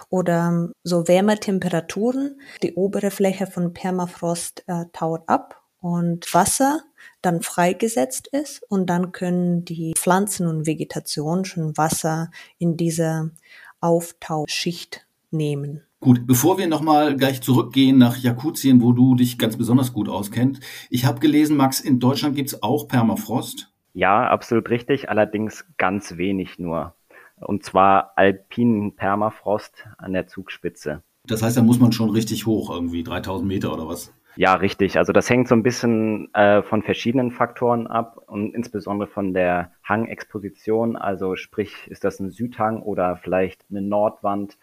oder 0.09 0.71
so 0.83 1.07
Wärmetemperaturen, 1.07 2.41
die 2.63 2.75
obere 2.75 3.11
Fläche 3.11 3.47
von 3.47 3.75
Permafrost 3.75 4.65
äh, 4.67 4.87
taut 4.93 5.23
ab 5.27 5.63
und 5.81 6.33
Wasser 6.33 6.81
dann 7.23 7.43
freigesetzt 7.43 8.29
ist 8.29 8.63
und 8.69 8.89
dann 8.89 9.13
können 9.13 9.65
die 9.65 9.95
Pflanzen 9.97 10.47
und 10.47 10.67
Vegetation 10.67 11.45
schon 11.45 11.77
Wasser 11.77 12.31
in 12.59 12.77
diese 12.77 13.33
Auftauschicht 13.81 15.07
nehmen. 15.31 15.83
Gut, 16.07 16.25
bevor 16.25 16.57
wir 16.57 16.69
nochmal 16.69 17.17
gleich 17.17 17.43
zurückgehen 17.43 17.99
nach 17.99 18.17
Jakutien, 18.17 18.81
wo 18.81 18.93
du 18.93 19.17
dich 19.17 19.39
ganz 19.39 19.57
besonders 19.57 19.93
gut 19.93 20.09
auskennst. 20.09 20.63
Ich 20.89 21.05
habe 21.05 21.19
gelesen, 21.19 21.57
Max, 21.57 21.81
in 21.81 21.99
Deutschland 21.99 22.37
gibt's 22.37 22.63
auch 22.63 22.87
Permafrost. 22.87 23.73
Ja, 23.93 24.29
absolut 24.29 24.71
richtig, 24.71 25.11
allerdings 25.11 25.67
ganz 25.79 26.17
wenig 26.17 26.61
nur. 26.61 26.95
Und 27.41 27.65
zwar 27.65 28.13
alpinen 28.15 28.95
Permafrost 28.95 29.85
an 29.99 30.13
der 30.13 30.29
Zugspitze. 30.29 31.03
Das 31.27 31.43
heißt, 31.43 31.57
da 31.57 31.63
muss 31.63 31.81
man 31.81 31.91
schon 31.91 32.11
richtig 32.11 32.47
hoch, 32.47 32.71
irgendwie 32.71 33.03
3000 33.03 33.49
Meter 33.49 33.73
oder 33.73 33.89
was? 33.89 34.15
Ja, 34.37 34.55
richtig. 34.55 34.99
Also 34.99 35.13
das 35.13 35.29
hängt 35.29 35.49
so 35.49 35.57
ein 35.57 35.65
bisschen 35.65 36.33
äh, 36.35 36.63
von 36.63 36.85
verschiedenen 36.85 37.33
Faktoren 37.33 37.89
ab 37.89 38.23
und 38.29 38.55
insbesondere 38.55 39.09
von 39.09 39.35
der 39.35 39.73
Hangexposition. 39.83 40.95
Also 40.95 41.35
sprich, 41.35 41.89
ist 41.89 42.05
das 42.05 42.21
ein 42.21 42.31
Südhang 42.31 42.81
oder 42.81 43.17
vielleicht 43.17 43.65
eine 43.71 43.83
Nordwand? 43.83 44.57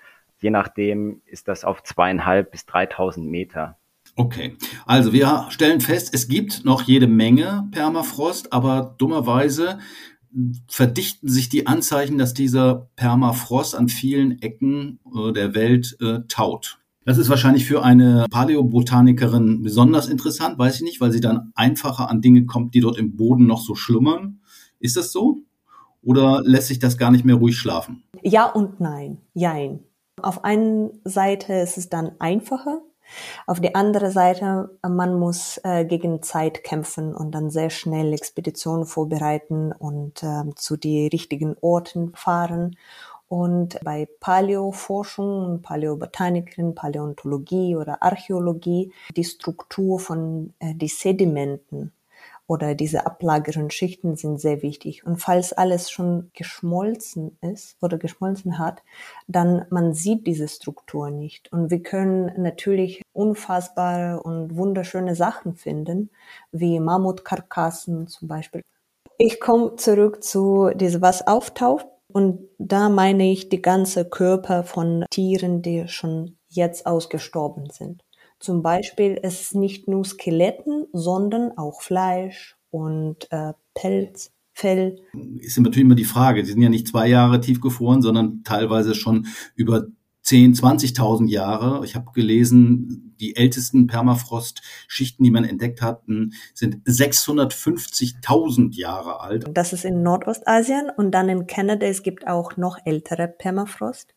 Je 0.43 0.49
nachdem 0.49 1.21
ist 1.25 1.47
das 1.47 1.63
auf 1.63 1.83
zweieinhalb 1.83 2.51
bis 2.51 2.65
3000 2.65 3.25
Meter. 3.25 3.77
Okay, 4.17 4.57
also 4.85 5.13
wir 5.13 5.45
stellen 5.49 5.79
fest, 5.79 6.13
es 6.13 6.27
gibt 6.27 6.65
noch 6.65 6.81
jede 6.81 7.07
Menge 7.07 7.69
Permafrost, 7.71 8.51
aber 8.51 8.93
dummerweise 8.97 9.79
verdichten 10.67 11.29
sich 11.29 11.47
die 11.47 11.65
Anzeichen, 11.65 12.17
dass 12.17 12.33
dieser 12.33 12.89
Permafrost 12.97 13.73
an 13.73 13.87
vielen 13.87 14.41
Ecken 14.41 14.99
äh, 15.15 15.31
der 15.31 15.55
Welt 15.55 15.95
äh, 16.01 16.19
taut. 16.27 16.79
Das 17.05 17.17
ist 17.17 17.29
wahrscheinlich 17.29 17.65
für 17.65 17.81
eine 17.81 18.25
Paläobotanikerin 18.29 19.61
besonders 19.61 20.09
interessant, 20.09 20.59
weiß 20.59 20.75
ich 20.75 20.81
nicht, 20.81 20.99
weil 20.99 21.13
sie 21.13 21.21
dann 21.21 21.53
einfacher 21.55 22.09
an 22.09 22.21
Dinge 22.21 22.45
kommt, 22.45 22.75
die 22.75 22.81
dort 22.81 22.97
im 22.97 23.15
Boden 23.15 23.47
noch 23.47 23.61
so 23.61 23.75
schlummern. 23.75 24.41
Ist 24.79 24.97
das 24.97 25.13
so? 25.13 25.43
Oder 26.01 26.41
lässt 26.43 26.67
sich 26.67 26.79
das 26.79 26.97
gar 26.97 27.11
nicht 27.11 27.23
mehr 27.23 27.35
ruhig 27.35 27.57
schlafen? 27.57 28.03
Ja 28.21 28.45
und 28.45 28.81
nein. 28.81 29.19
Jein. 29.33 29.79
Auf 30.21 30.43
einer 30.43 30.91
Seite 31.03 31.53
ist 31.53 31.77
es 31.77 31.89
dann 31.89 32.11
einfacher, 32.19 32.81
auf 33.45 33.59
die 33.59 33.75
andere 33.75 34.11
Seite, 34.11 34.77
man 34.87 35.19
muss 35.19 35.59
äh, 35.63 35.85
gegen 35.85 36.21
Zeit 36.23 36.63
kämpfen 36.63 37.13
und 37.13 37.31
dann 37.31 37.49
sehr 37.49 37.69
schnell 37.69 38.13
Expeditionen 38.13 38.85
vorbereiten 38.85 39.71
und 39.71 40.23
äh, 40.23 40.43
zu 40.55 40.77
die 40.77 41.07
richtigen 41.07 41.55
Orten 41.61 42.13
fahren. 42.15 42.77
Und 43.27 43.79
bei 43.83 44.07
Paläoforschung, 44.19 45.61
Paläobotanikerin, 45.61 46.75
Paläontologie 46.75 47.75
oder 47.75 48.03
Archäologie 48.03 48.93
die 49.15 49.23
Struktur 49.23 49.99
von 49.99 50.53
äh, 50.59 50.75
die 50.75 50.87
Sedimenten 50.87 51.91
oder 52.47 52.75
diese 52.75 53.05
ablagernden 53.05 53.71
Schichten 53.71 54.15
sind 54.15 54.39
sehr 54.39 54.61
wichtig. 54.61 55.05
Und 55.05 55.17
falls 55.17 55.53
alles 55.53 55.89
schon 55.89 56.29
geschmolzen 56.33 57.37
ist 57.41 57.77
oder 57.81 57.97
geschmolzen 57.97 58.59
hat, 58.59 58.83
dann 59.27 59.65
man 59.69 59.93
sieht 59.93 60.27
diese 60.27 60.47
Struktur 60.47 61.09
nicht. 61.09 61.51
Und 61.53 61.71
wir 61.71 61.81
können 61.81 62.31
natürlich 62.41 63.01
unfassbare 63.13 64.21
und 64.21 64.57
wunderschöne 64.57 65.15
Sachen 65.15 65.55
finden, 65.55 66.09
wie 66.51 66.79
Mammutkarkassen 66.79 68.07
zum 68.07 68.27
Beispiel. 68.27 68.61
Ich 69.17 69.39
komme 69.39 69.75
zurück 69.77 70.23
zu 70.23 70.71
diesem, 70.75 71.01
was 71.01 71.25
auftaucht. 71.25 71.87
Und 72.11 72.49
da 72.59 72.89
meine 72.89 73.31
ich 73.31 73.49
die 73.49 73.61
ganze 73.61 74.05
Körper 74.07 74.63
von 74.63 75.05
Tieren, 75.09 75.61
die 75.61 75.87
schon 75.87 76.37
jetzt 76.47 76.85
ausgestorben 76.85 77.69
sind. 77.71 78.02
Zum 78.43 78.61
Beispiel 78.61 79.13
ist 79.13 79.39
es 79.39 79.53
nicht 79.53 79.87
nur 79.87 80.03
Skeletten, 80.03 80.87
sondern 80.91 81.57
auch 81.57 81.81
Fleisch 81.81 82.57
und 82.71 83.31
äh, 83.31 83.53
Pelz, 83.73 84.33
Fell. 84.51 84.97
Ist 85.39 85.57
natürlich 85.57 85.85
immer 85.85 85.95
die 85.95 86.03
Frage. 86.03 86.43
Sie 86.43 86.51
sind 86.51 86.61
ja 86.61 86.67
nicht 86.67 86.89
zwei 86.89 87.07
Jahre 87.07 87.39
tiefgefroren, 87.39 88.01
sondern 88.01 88.43
teilweise 88.43 88.95
schon 88.95 89.27
über 89.55 89.87
10, 90.23 90.55
20.000 90.55 91.29
Jahre. 91.29 91.85
Ich 91.85 91.95
habe 91.95 92.11
gelesen, 92.11 93.15
die 93.21 93.37
ältesten 93.37 93.87
Permafrostschichten, 93.87 95.23
die 95.23 95.31
man 95.31 95.45
entdeckt 95.45 95.81
hatten, 95.81 96.33
sind 96.53 96.85
650.000 96.85 98.75
Jahre 98.75 99.21
alt. 99.21 99.45
Das 99.53 99.71
ist 99.71 99.85
in 99.85 100.03
Nordostasien 100.03 100.91
und 100.97 101.11
dann 101.11 101.29
in 101.29 101.47
Kanada. 101.47 101.85
Es 101.85 102.03
gibt 102.03 102.27
auch 102.27 102.57
noch 102.57 102.77
ältere 102.83 103.29
Permafrost. 103.29 104.13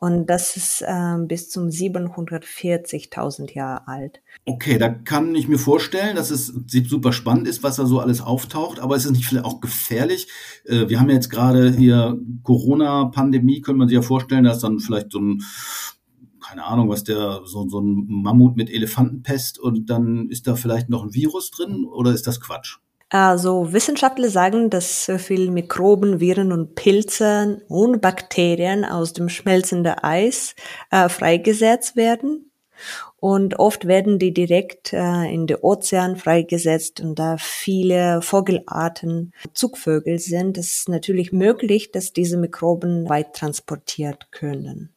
Und 0.00 0.26
das 0.26 0.56
ist 0.56 0.82
äh, 0.82 1.16
bis 1.18 1.50
zum 1.50 1.68
740.000 1.68 3.54
Jahre 3.54 3.88
alt. 3.88 4.20
Okay, 4.44 4.78
da 4.78 4.88
kann 4.88 5.34
ich 5.34 5.48
mir 5.48 5.58
vorstellen, 5.58 6.14
dass 6.14 6.30
es 6.30 6.52
super 6.86 7.12
spannend 7.12 7.48
ist, 7.48 7.64
was 7.64 7.76
da 7.76 7.86
so 7.86 7.98
alles 7.98 8.20
auftaucht, 8.20 8.78
aber 8.78 8.94
es 8.94 9.04
ist 9.04 9.12
nicht 9.12 9.26
vielleicht 9.26 9.44
auch 9.44 9.60
gefährlich. 9.60 10.28
Äh, 10.64 10.88
wir 10.88 11.00
haben 11.00 11.08
ja 11.08 11.16
jetzt 11.16 11.30
gerade 11.30 11.72
hier 11.72 12.16
Corona-Pandemie, 12.44 13.60
könnte 13.60 13.78
man 13.78 13.88
sich 13.88 13.96
ja 13.96 14.02
vorstellen, 14.02 14.44
dass 14.44 14.60
dann 14.60 14.78
vielleicht 14.78 15.12
so 15.12 15.20
ein 15.20 15.42
keine 16.40 16.64
Ahnung, 16.64 16.88
was 16.88 17.04
der, 17.04 17.42
so, 17.44 17.68
so 17.68 17.80
ein 17.80 18.06
Mammut 18.08 18.56
mit 18.56 18.70
Elefantenpest 18.70 19.58
und 19.58 19.90
dann 19.90 20.30
ist 20.30 20.46
da 20.46 20.56
vielleicht 20.56 20.88
noch 20.88 21.04
ein 21.04 21.12
Virus 21.12 21.50
drin 21.50 21.84
oder 21.84 22.12
ist 22.12 22.26
das 22.26 22.40
Quatsch? 22.40 22.78
Also 23.10 23.72
Wissenschaftler 23.72 24.28
sagen, 24.28 24.68
dass 24.68 25.06
so 25.06 25.16
viel 25.16 25.50
Mikroben, 25.50 26.20
Viren 26.20 26.52
und 26.52 26.74
Pilze 26.74 27.62
und 27.68 28.02
Bakterien 28.02 28.84
aus 28.84 29.14
dem 29.14 29.30
schmelzenden 29.30 29.94
Eis 29.94 30.54
äh, 30.90 31.08
freigesetzt 31.08 31.96
werden. 31.96 32.50
Und 33.20 33.58
oft 33.58 33.86
werden 33.86 34.18
die 34.18 34.32
direkt 34.32 34.92
äh, 34.92 35.24
in 35.24 35.46
den 35.46 35.56
Ozean 35.56 36.16
freigesetzt 36.16 37.00
und 37.00 37.18
da 37.18 37.36
viele 37.38 38.22
Vogelarten 38.22 39.32
Zugvögel 39.54 40.18
sind, 40.20 40.56
ist 40.56 40.80
es 40.80 40.88
natürlich 40.88 41.32
möglich, 41.32 41.90
dass 41.90 42.12
diese 42.12 42.36
Mikroben 42.36 43.08
weit 43.08 43.34
transportiert 43.34 44.30
können. 44.30 44.94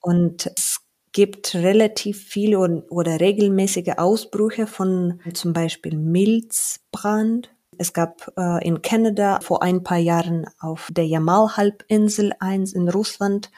Und 0.00 0.50
es 0.56 0.79
gibt 1.12 1.54
relativ 1.54 2.22
viele 2.22 2.58
oder 2.88 3.20
regelmäßige 3.20 3.94
Ausbrüche 3.96 4.66
von 4.66 5.20
zum 5.34 5.52
Beispiel 5.52 5.96
Milzbrand. 5.96 7.50
Es 7.78 7.92
gab 7.92 8.32
äh, 8.36 8.66
in 8.66 8.82
Kanada 8.82 9.40
vor 9.40 9.62
ein 9.62 9.82
paar 9.82 9.98
Jahren 9.98 10.46
auf 10.58 10.88
der 10.92 11.06
Jamal-Halbinsel 11.06 12.32
eins 12.38 12.74
in 12.74 12.88
Russland 12.88 13.50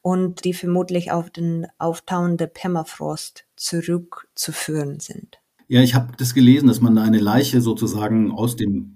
und 0.00 0.44
die 0.44 0.54
vermutlich 0.54 1.10
auf 1.10 1.30
den 1.30 1.66
auftauenden 1.78 2.50
Permafrost 2.52 3.44
zurückzuführen 3.56 5.00
sind. 5.00 5.40
Ja, 5.66 5.80
ich 5.80 5.94
habe 5.94 6.12
das 6.16 6.34
gelesen, 6.34 6.68
dass 6.68 6.80
man 6.80 6.98
eine 6.98 7.18
Leiche 7.18 7.60
sozusagen 7.60 8.30
aus 8.30 8.56
dem 8.56 8.93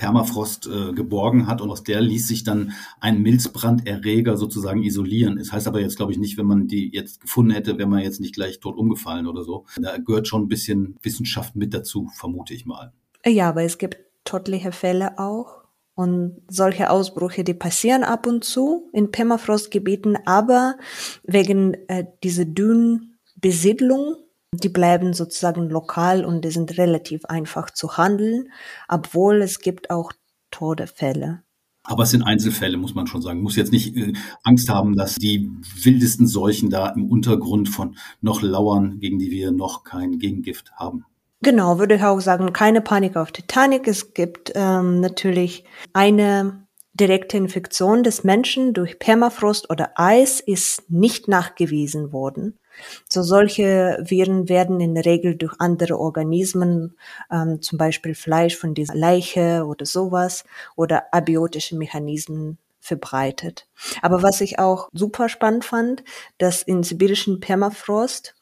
Permafrost 0.00 0.66
äh, 0.66 0.94
geborgen 0.94 1.46
hat 1.46 1.60
und 1.60 1.70
aus 1.70 1.82
der 1.82 2.00
ließ 2.00 2.26
sich 2.26 2.42
dann 2.42 2.72
ein 3.00 3.20
Milzbranderreger 3.20 4.38
sozusagen 4.38 4.82
isolieren. 4.82 5.36
Das 5.36 5.52
heißt 5.52 5.68
aber 5.68 5.82
jetzt, 5.82 5.96
glaube 5.96 6.12
ich, 6.12 6.18
nicht, 6.18 6.38
wenn 6.38 6.46
man 6.46 6.68
die 6.68 6.90
jetzt 6.90 7.20
gefunden 7.20 7.50
hätte, 7.50 7.76
wäre 7.76 7.86
man 7.86 8.00
jetzt 8.00 8.18
nicht 8.18 8.34
gleich 8.34 8.60
tot 8.60 8.78
umgefallen 8.78 9.26
oder 9.26 9.44
so. 9.44 9.66
Da 9.76 9.98
gehört 9.98 10.26
schon 10.26 10.44
ein 10.44 10.48
bisschen 10.48 10.96
Wissenschaft 11.02 11.54
mit 11.54 11.74
dazu, 11.74 12.08
vermute 12.14 12.54
ich 12.54 12.64
mal. 12.64 12.94
Ja, 13.26 13.50
aber 13.50 13.62
es 13.62 13.76
gibt 13.76 13.98
tödliche 14.24 14.72
Fälle 14.72 15.18
auch. 15.18 15.64
Und 15.94 16.40
solche 16.48 16.88
Ausbrüche, 16.88 17.44
die 17.44 17.52
passieren 17.52 18.02
ab 18.02 18.26
und 18.26 18.42
zu 18.42 18.88
in 18.94 19.10
Permafrostgebieten, 19.10 20.16
aber 20.24 20.76
wegen 21.24 21.74
äh, 21.88 22.06
dieser 22.24 22.46
dünnen 22.46 23.18
Besiedlung 23.36 24.16
die 24.52 24.68
bleiben 24.68 25.12
sozusagen 25.12 25.68
lokal 25.68 26.24
und 26.24 26.44
die 26.44 26.50
sind 26.50 26.76
relativ 26.76 27.24
einfach 27.26 27.70
zu 27.70 27.96
handeln, 27.96 28.50
obwohl 28.88 29.42
es 29.42 29.60
gibt 29.60 29.90
auch 29.90 30.12
Todefälle. 30.50 31.42
Aber 31.84 32.02
es 32.02 32.10
sind 32.10 32.22
Einzelfälle, 32.22 32.76
muss 32.76 32.94
man 32.94 33.06
schon 33.06 33.22
sagen. 33.22 33.40
Muss 33.40 33.56
jetzt 33.56 33.72
nicht 33.72 33.96
äh, 33.96 34.12
Angst 34.42 34.68
haben, 34.68 34.96
dass 34.96 35.14
die 35.14 35.50
wildesten 35.82 36.26
Seuchen 36.26 36.68
da 36.68 36.88
im 36.90 37.08
Untergrund 37.08 37.68
von 37.68 37.96
noch 38.20 38.42
lauern, 38.42 38.98
gegen 38.98 39.18
die 39.18 39.30
wir 39.30 39.50
noch 39.50 39.84
kein 39.84 40.18
Gegengift 40.18 40.72
haben. 40.72 41.06
Genau, 41.42 41.78
würde 41.78 41.94
ich 41.94 42.02
auch 42.02 42.20
sagen, 42.20 42.52
keine 42.52 42.82
Panik 42.82 43.16
auf 43.16 43.32
Titanic. 43.32 43.88
Es 43.88 44.12
gibt 44.12 44.52
ähm, 44.54 45.00
natürlich 45.00 45.64
eine 45.94 46.66
direkte 46.92 47.38
Infektion 47.38 48.02
des 48.02 48.24
Menschen 48.24 48.74
durch 48.74 48.98
Permafrost 48.98 49.70
oder 49.70 49.92
Eis 49.94 50.40
ist 50.40 50.90
nicht 50.90 51.28
nachgewiesen 51.28 52.12
worden. 52.12 52.59
So 53.08 53.22
solche 53.22 53.98
Viren 54.02 54.48
werden 54.48 54.80
in 54.80 54.94
der 54.94 55.04
Regel 55.04 55.36
durch 55.36 55.54
andere 55.58 55.98
Organismen, 55.98 56.96
ähm, 57.30 57.60
zum 57.62 57.78
Beispiel 57.78 58.14
Fleisch 58.14 58.56
von 58.56 58.74
dieser 58.74 58.94
Leiche 58.94 59.64
oder 59.66 59.86
sowas, 59.86 60.44
oder 60.76 61.12
abiotische 61.12 61.76
Mechanismen 61.76 62.58
verbreitet. 62.80 63.68
Aber 64.02 64.22
was 64.22 64.40
ich 64.40 64.58
auch 64.58 64.88
super 64.92 65.28
spannend 65.28 65.64
fand, 65.64 66.02
dass 66.38 66.62
in 66.62 66.82
sibirischen 66.82 67.40
Permafrost 67.40 68.34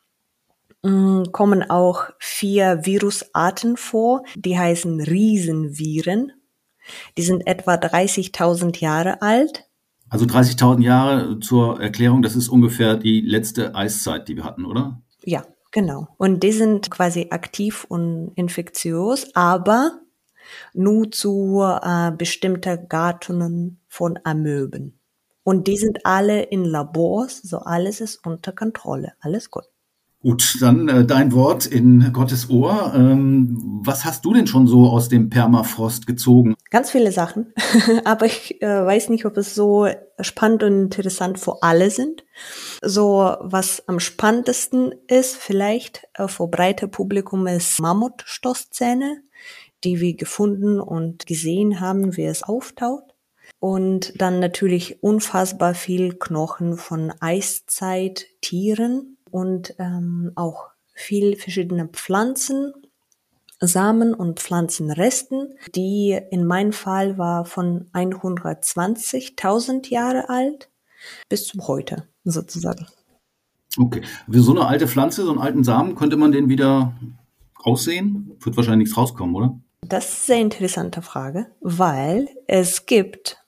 mh, 0.83 0.91
mm, 0.91 1.33
kommen 1.33 1.69
auch 1.69 2.11
vier 2.19 2.87
Virusarten 2.87 3.77
vor, 3.77 4.23
die 4.37 4.59
heißen 4.59 5.01
Riesenviren. 5.01 6.33
Die 7.19 7.23
sind 7.23 7.47
etwa 7.47 7.75
30.000 7.75 8.81
Jahre 8.81 9.21
alt 9.21 9.68
also 10.11 10.25
30.000 10.27 10.83
Jahre 10.83 11.41
zur 11.41 11.81
Erklärung, 11.81 12.23
das 12.23 12.37
ist 12.37 12.49
ungefähr 12.49 12.97
die 12.97 13.21
letzte 13.21 13.75
Eiszeit, 13.75 14.29
die 14.29 14.37
wir 14.37 14.45
hatten, 14.45 14.65
oder? 14.65 15.03
Ja, 15.25 15.45
genau. 15.71 16.09
Und 16.19 16.43
die 16.43 16.53
sind 16.53 16.91
quasi 16.91 17.29
aktiv 17.31 17.85
und 17.89 18.33
infektiös, 18.35 19.35
aber 19.35 20.01
nur 20.73 21.11
zu 21.11 21.63
äh, 21.83 22.13
bestimmten 22.13 22.89
Gattungen 22.89 23.81
von 23.89 24.19
Amöben. 24.25 24.99
Und 25.43 25.67
die 25.67 25.77
sind 25.77 26.05
alle 26.05 26.43
in 26.43 26.65
Labors, 26.65 27.41
so 27.43 27.59
alles 27.59 28.01
ist 28.01 28.27
unter 28.27 28.53
Kontrolle, 28.53 29.15
alles 29.21 29.51
gut. 29.51 29.65
Gut, 30.21 30.57
dann 30.61 30.89
äh, 30.89 31.07
dein 31.07 31.33
Wort 31.33 31.65
in 31.65 32.13
Gottes 32.13 32.51
Ohr. 32.51 32.93
Ähm, 32.93 33.57
was 33.85 34.05
hast 34.05 34.25
du 34.25 34.35
denn 34.35 34.49
schon 34.49 34.67
so 34.67 34.89
aus 34.89 35.09
dem 35.09 35.31
Permafrost 35.31 36.09
gezogen? 36.09 36.57
Ganz 36.71 36.91
viele 36.91 37.13
Sachen, 37.13 37.55
aber 38.05 38.27
ich 38.27 38.61
äh, 38.61 38.85
weiß 38.85 39.11
nicht, 39.11 39.27
ob 39.27 39.37
es 39.37 39.55
so 39.55 39.87
spannend 40.21 40.65
und 40.65 40.73
interessant 40.73 41.39
für 41.39 41.63
alle 41.63 41.91
sind. 41.91 42.25
So, 42.83 43.37
was 43.41 43.87
am 43.87 44.01
spannendsten 44.01 44.93
ist, 45.07 45.37
vielleicht 45.37 46.09
äh, 46.15 46.27
für 46.27 46.49
breite 46.49 46.89
Publikum, 46.89 47.47
ist 47.47 47.81
Mammutstoßzähne, 47.81 49.23
die 49.85 50.01
wir 50.01 50.17
gefunden 50.17 50.81
und 50.81 51.27
gesehen 51.27 51.79
haben, 51.79 52.17
wie 52.17 52.25
es 52.25 52.43
auftaucht. 52.43 53.05
Und 53.61 54.21
dann 54.21 54.41
natürlich 54.41 55.01
unfassbar 55.03 55.75
viel 55.75 56.15
Knochen 56.15 56.77
von 56.77 57.13
Eiszeit-Tieren 57.21 59.18
und 59.31 59.75
ähm, 59.79 60.33
auch 60.35 60.69
viel 60.95 61.37
verschiedene 61.37 61.89
Pflanzen, 61.89 62.73
Samen 63.61 64.15
und 64.15 64.41
Pflanzenresten, 64.41 65.55
die 65.75 66.19
in 66.31 66.45
meinem 66.45 66.73
Fall 66.73 67.19
war 67.19 67.45
von 67.45 67.91
120.000 67.93 69.89
Jahre 69.91 70.29
alt 70.29 70.71
bis 71.29 71.47
zum 71.47 71.67
heute 71.67 72.07
sozusagen. 72.25 72.87
Okay. 73.77 74.03
Wie 74.27 74.39
so 74.41 74.53
eine 74.53 74.67
alte 74.67 74.89
Pflanze, 74.89 75.25
so 75.25 75.31
einen 75.31 75.41
alten 75.41 75.65
Samen, 75.65 75.95
könnte 75.95 76.17
man 76.17 76.33
den 76.33 76.49
wieder 76.49 76.95
aussehen? 77.57 78.37
Wird 78.41 78.57
wahrscheinlich 78.57 78.89
nichts 78.89 78.97
rauskommen, 78.97 79.35
oder? 79.35 79.61
Das 79.83 80.07
ist 80.07 80.31
eine 80.31 80.37
sehr 80.37 80.41
interessante 80.41 81.03
Frage, 81.03 81.47
weil 81.61 82.29
es 82.47 82.87
gibt 82.87 83.39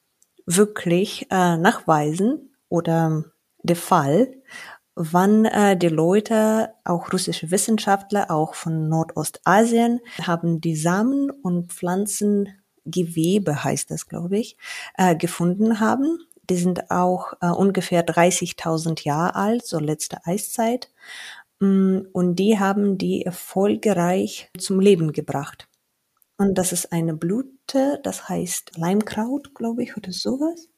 wirklich 0.46 1.26
äh, 1.30 1.56
Nachweisen 1.56 2.50
oder 2.68 3.24
der 3.62 3.76
Fall, 3.76 4.34
wann 4.94 5.44
äh, 5.44 5.76
die 5.76 5.88
Leute, 5.88 6.74
auch 6.84 7.12
russische 7.12 7.50
Wissenschaftler, 7.50 8.30
auch 8.30 8.54
von 8.54 8.88
Nordostasien, 8.88 10.00
haben 10.22 10.60
die 10.60 10.76
Samen 10.76 11.30
und 11.30 11.72
Pflanzengewebe, 11.72 13.64
heißt 13.64 13.90
das, 13.90 14.08
glaube 14.08 14.38
ich, 14.38 14.56
äh, 14.96 15.16
gefunden 15.16 15.80
haben. 15.80 16.18
Die 16.48 16.56
sind 16.56 16.90
auch 16.90 17.34
äh, 17.40 17.48
ungefähr 17.48 18.04
30.000 18.04 19.04
Jahre 19.04 19.36
alt, 19.36 19.66
so 19.66 19.78
letzte 19.78 20.26
Eiszeit. 20.26 20.90
Mm, 21.60 22.00
und 22.12 22.36
die 22.36 22.58
haben 22.58 22.98
die 22.98 23.24
erfolgreich 23.24 24.50
zum 24.58 24.80
Leben 24.80 25.12
gebracht. 25.12 25.68
Und 26.36 26.56
das 26.56 26.72
ist 26.72 26.92
eine 26.92 27.14
Blüte, 27.14 28.00
das 28.02 28.28
heißt 28.28 28.78
Leimkraut, 28.78 29.54
glaube 29.54 29.82
ich, 29.82 29.96
oder 29.96 30.10
sowas. 30.10 30.68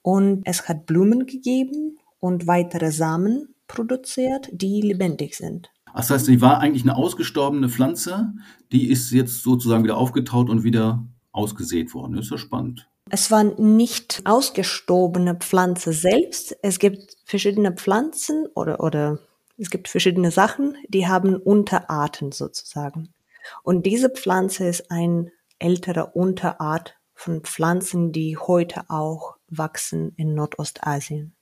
Und 0.00 0.42
es 0.46 0.68
hat 0.68 0.86
Blumen 0.86 1.26
gegeben 1.26 1.98
und 2.22 2.46
weitere 2.46 2.92
Samen 2.92 3.54
produziert, 3.66 4.48
die 4.52 4.80
lebendig 4.80 5.34
sind. 5.34 5.70
Das 5.92 6.08
heißt, 6.08 6.26
sie 6.26 6.40
war 6.40 6.60
eigentlich 6.60 6.84
eine 6.84 6.96
ausgestorbene 6.96 7.68
Pflanze, 7.68 8.32
die 8.70 8.88
ist 8.90 9.10
jetzt 9.10 9.42
sozusagen 9.42 9.82
wieder 9.82 9.96
aufgetaut 9.96 10.48
und 10.48 10.62
wieder 10.62 11.04
ausgesät 11.32 11.92
worden. 11.92 12.14
Das 12.14 12.26
ist 12.26 12.30
ja 12.30 12.38
spannend. 12.38 12.88
Es 13.10 13.30
war 13.30 13.42
nicht 13.42 14.22
ausgestorbene 14.24 15.34
Pflanze 15.34 15.92
selbst. 15.92 16.56
Es 16.62 16.78
gibt 16.78 17.16
verschiedene 17.24 17.72
Pflanzen 17.72 18.46
oder, 18.54 18.80
oder 18.80 19.18
es 19.58 19.68
gibt 19.68 19.88
verschiedene 19.88 20.30
Sachen, 20.30 20.76
die 20.88 21.08
haben 21.08 21.36
Unterarten 21.36 22.30
sozusagen. 22.30 23.12
Und 23.64 23.84
diese 23.84 24.10
Pflanze 24.10 24.68
ist 24.68 24.90
ein 24.90 25.30
älterer 25.58 26.14
Unterart 26.14 26.94
von 27.14 27.42
Pflanzen, 27.42 28.12
die 28.12 28.36
heute 28.38 28.88
auch 28.88 29.36
wachsen 29.48 30.12
in 30.16 30.34
Nordostasien. 30.34 31.34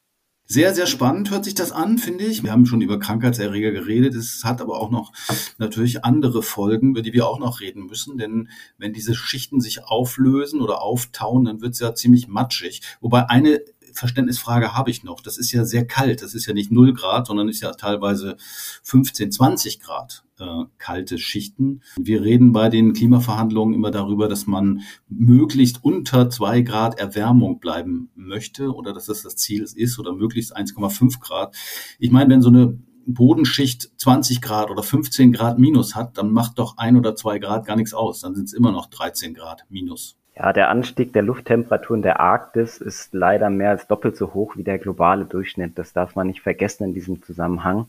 Sehr, 0.53 0.75
sehr 0.75 0.89
spannend 0.89 1.31
hört 1.31 1.45
sich 1.45 1.55
das 1.55 1.71
an, 1.71 1.97
finde 1.97 2.25
ich. 2.25 2.43
Wir 2.43 2.51
haben 2.51 2.67
schon 2.67 2.81
über 2.81 2.99
Krankheitserreger 2.99 3.71
geredet. 3.71 4.17
Es 4.17 4.43
hat 4.43 4.61
aber 4.61 4.81
auch 4.81 4.91
noch 4.91 5.13
natürlich 5.59 6.05
andere 6.05 6.43
Folgen, 6.43 6.91
über 6.91 7.03
die 7.03 7.13
wir 7.13 7.29
auch 7.29 7.39
noch 7.39 7.61
reden 7.61 7.87
müssen. 7.87 8.19
Denn 8.19 8.49
wenn 8.77 8.93
diese 8.93 9.15
Schichten 9.15 9.61
sich 9.61 9.85
auflösen 9.85 10.61
oder 10.61 10.83
auftauen, 10.83 11.45
dann 11.45 11.61
wird 11.61 11.75
es 11.75 11.79
ja 11.79 11.95
ziemlich 11.95 12.27
matschig. 12.27 12.83
Wobei 13.01 13.31
eine 13.31 13.61
Verständnisfrage 13.95 14.75
habe 14.75 14.91
ich 14.91 15.05
noch. 15.05 15.21
Das 15.21 15.39
ist 15.39 15.53
ja 15.53 15.65
sehr 15.65 15.87
kalt. 15.87 16.23
Das 16.23 16.35
ist 16.35 16.47
ja 16.47 16.55
nicht 16.55 16.71
0 16.71 16.93
Grad, 16.93 17.27
sondern 17.27 17.49
ist 17.49 17.61
ja 17.61 17.73
teilweise 17.73 18.37
15, 18.83 19.33
20 19.33 19.81
Grad 19.81 20.25
äh, 20.39 20.65
kalte 20.79 21.19
Schichten. 21.19 21.83
Wir 21.99 22.23
reden 22.23 22.53
bei 22.53 22.69
den 22.69 22.93
Klimaverhandlungen 22.93 23.75
immer 23.75 23.91
darüber, 23.91 24.29
dass 24.29 24.47
man 24.47 24.81
möglichst 25.09 25.85
unter 25.85 26.31
2 26.31 26.63
Grad 26.63 26.99
Erwärmung 26.99 27.61
bleiben 27.61 28.11
möchte 28.15 28.75
oder 28.75 28.93
dass 28.93 29.07
das 29.07 29.23
das 29.23 29.37
Ziel 29.37 29.63
ist 29.63 29.99
oder 29.99 30.13
möglichst 30.13 30.57
1,5 30.57 31.21
Grad. 31.21 31.55
Ich 31.99 32.11
meine, 32.11 32.31
wenn 32.31 32.43
so 32.43 32.49
eine 32.49 32.79
Bodenschicht 33.07 33.91
20 33.99 34.41
Grad 34.41 34.71
oder 34.71 34.83
15 34.83 35.33
Grad 35.33 35.59
minus 35.59 35.95
hat, 35.95 36.17
dann 36.19 36.31
macht 36.33 36.59
doch 36.59 36.77
ein 36.77 36.97
oder 36.97 37.17
zwei 37.17 37.39
Grad 37.39 37.67
gar 37.67 37.77
nichts 37.77 37.95
aus. 37.95 38.21
Dann 38.21 38.35
sind 38.35 38.45
es 38.45 38.53
immer 38.53 38.73
noch 38.73 38.87
13 38.87 39.35
Grad 39.35 39.65
minus. 39.69 40.20
Ja, 40.37 40.53
der 40.53 40.71
Anstieg 40.71 41.13
der 41.13 41.23
Lufttemperatur 41.23 41.97
in 41.97 42.03
der 42.03 42.21
Arktis 42.21 42.79
ist 42.79 43.13
leider 43.13 43.51
mehr 43.51 43.71
als 43.71 43.87
doppelt 43.87 44.17
so 44.17 44.33
hoch 44.33 44.57
wie 44.57 44.63
der 44.63 44.79
globale 44.79 45.25
Durchschnitt. 45.25 45.79
Das 45.79 45.93
darf 45.93 46.15
man 46.15 46.27
nicht 46.27 46.41
vergessen 46.41 46.85
in 46.85 46.95
diesem 46.95 47.23
Zusammenhang. 47.23 47.87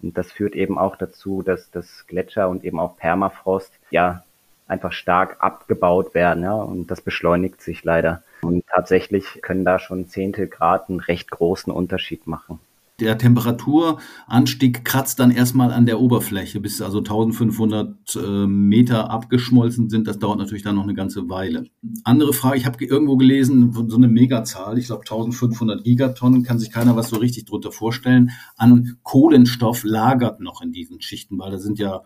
Und 0.00 0.16
das 0.16 0.30
führt 0.30 0.54
eben 0.54 0.78
auch 0.78 0.96
dazu, 0.96 1.42
dass 1.42 1.70
das 1.70 2.06
Gletscher 2.06 2.48
und 2.48 2.64
eben 2.64 2.78
auch 2.78 2.96
Permafrost 2.96 3.72
ja 3.90 4.22
einfach 4.68 4.92
stark 4.92 5.36
abgebaut 5.40 6.14
werden. 6.14 6.44
Ja, 6.44 6.54
und 6.54 6.90
das 6.90 7.00
beschleunigt 7.00 7.60
sich 7.62 7.82
leider. 7.82 8.22
Und 8.42 8.64
tatsächlich 8.68 9.40
können 9.42 9.64
da 9.64 9.78
schon 9.78 10.06
Zehntel 10.06 10.46
Grad 10.46 10.88
einen 10.88 11.00
recht 11.00 11.30
großen 11.30 11.72
Unterschied 11.72 12.26
machen 12.26 12.60
der 13.00 13.16
Temperaturanstieg 13.16 14.84
kratzt 14.84 15.20
dann 15.20 15.30
erstmal 15.30 15.72
an 15.72 15.86
der 15.86 16.00
Oberfläche, 16.00 16.60
bis 16.60 16.82
also 16.82 16.98
1500 16.98 18.16
äh, 18.16 18.46
Meter 18.46 19.10
abgeschmolzen 19.10 19.88
sind. 19.88 20.08
Das 20.08 20.18
dauert 20.18 20.38
natürlich 20.38 20.64
dann 20.64 20.74
noch 20.74 20.82
eine 20.82 20.94
ganze 20.94 21.28
Weile. 21.28 21.66
Andere 22.02 22.32
Frage, 22.32 22.56
ich 22.56 22.66
habe 22.66 22.84
irgendwo 22.84 23.16
gelesen, 23.16 23.72
so 23.72 23.96
eine 23.96 24.08
Megazahl, 24.08 24.78
ich 24.78 24.86
glaube 24.86 25.02
1500 25.02 25.84
Gigatonnen, 25.84 26.42
kann 26.42 26.58
sich 26.58 26.72
keiner 26.72 26.96
was 26.96 27.10
so 27.10 27.16
richtig 27.16 27.44
drunter 27.44 27.70
vorstellen, 27.70 28.30
an 28.56 28.96
Kohlenstoff 29.02 29.84
lagert 29.84 30.40
noch 30.40 30.60
in 30.60 30.72
diesen 30.72 31.00
Schichten, 31.00 31.38
weil 31.38 31.52
da 31.52 31.58
sind 31.58 31.78
ja, 31.78 32.02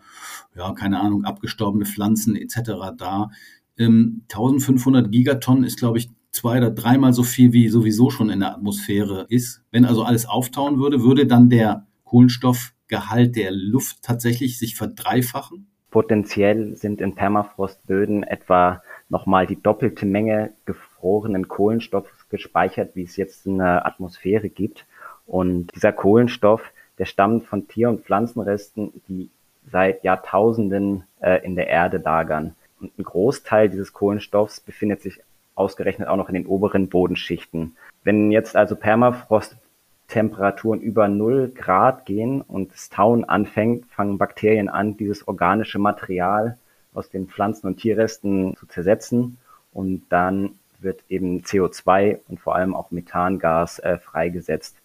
ja, 0.55 0.73
keine 0.73 0.99
Ahnung, 0.99 1.25
abgestorbene 1.25 1.85
Pflanzen 1.85 2.35
etc. 2.35 2.93
da. 2.97 3.31
Ähm, 3.77 4.25
1500 4.31 5.11
Gigatonnen 5.11 5.63
ist, 5.63 5.79
glaube 5.79 5.97
ich, 5.97 6.09
zwei 6.33 6.57
oder 6.57 6.71
dreimal 6.71 7.13
so 7.13 7.23
viel 7.23 7.53
wie 7.53 7.69
sowieso 7.69 8.09
schon 8.09 8.29
in 8.29 8.41
der 8.41 8.53
Atmosphäre 8.53 9.25
ist. 9.29 9.63
Wenn 9.71 9.85
also 9.85 10.03
alles 10.03 10.27
auftauen 10.27 10.79
würde, 10.79 11.03
würde 11.03 11.25
dann 11.25 11.49
der 11.49 11.85
Kohlenstoffgehalt 12.03 13.35
der 13.35 13.51
Luft 13.51 14.03
tatsächlich 14.03 14.59
sich 14.59 14.75
verdreifachen? 14.75 15.67
Potenziell 15.91 16.75
sind 16.75 17.01
in 17.01 17.15
Permafrostböden 17.15 18.23
etwa 18.23 18.81
nochmal 19.09 19.45
die 19.45 19.61
doppelte 19.61 20.07
Menge 20.07 20.53
gefrorenen 20.65 21.47
Kohlenstoffs 21.47 22.27
gespeichert, 22.29 22.95
wie 22.95 23.03
es 23.03 23.15
jetzt 23.15 23.45
in 23.45 23.59
der 23.59 23.85
Atmosphäre 23.85 24.49
gibt. 24.49 24.85
Und 25.27 25.67
dieser 25.75 25.91
Kohlenstoff, 25.91 26.71
der 26.97 27.05
stammt 27.05 27.45
von 27.45 27.67
Tier- 27.67 27.89
und 27.89 28.01
Pflanzenresten, 28.01 28.91
die 29.07 29.29
seit 29.71 30.03
Jahrtausenden 30.03 31.03
äh, 31.21 31.45
in 31.45 31.55
der 31.55 31.67
Erde 31.67 31.97
lagern. 31.97 32.55
Und 32.81 32.97
ein 32.97 33.03
Großteil 33.03 33.69
dieses 33.69 33.93
Kohlenstoffs 33.93 34.59
befindet 34.59 35.01
sich 35.01 35.19
ausgerechnet 35.55 36.07
auch 36.07 36.17
noch 36.17 36.29
in 36.29 36.35
den 36.35 36.45
oberen 36.45 36.89
Bodenschichten. 36.89 37.75
Wenn 38.03 38.31
jetzt 38.31 38.55
also 38.55 38.75
Permafrost-Temperaturen 38.75 40.81
über 40.81 41.07
0 41.07 41.51
Grad 41.53 42.05
gehen 42.05 42.41
und 42.41 42.73
das 42.73 42.89
Tauen 42.89 43.23
anfängt, 43.23 43.85
fangen 43.87 44.17
Bakterien 44.17 44.69
an, 44.69 44.97
dieses 44.97 45.27
organische 45.27 45.79
Material 45.79 46.57
aus 46.93 47.09
den 47.09 47.27
Pflanzen- 47.27 47.67
und 47.67 47.77
Tierresten 47.77 48.55
zu 48.55 48.65
zersetzen 48.67 49.37
und 49.71 50.03
dann 50.09 50.59
wird 50.79 51.03
eben 51.09 51.41
CO2 51.41 52.19
und 52.27 52.39
vor 52.39 52.55
allem 52.55 52.75
auch 52.75 52.91
Methangas 52.91 53.79
äh, 53.79 53.97
freigesetzt. 53.97 54.77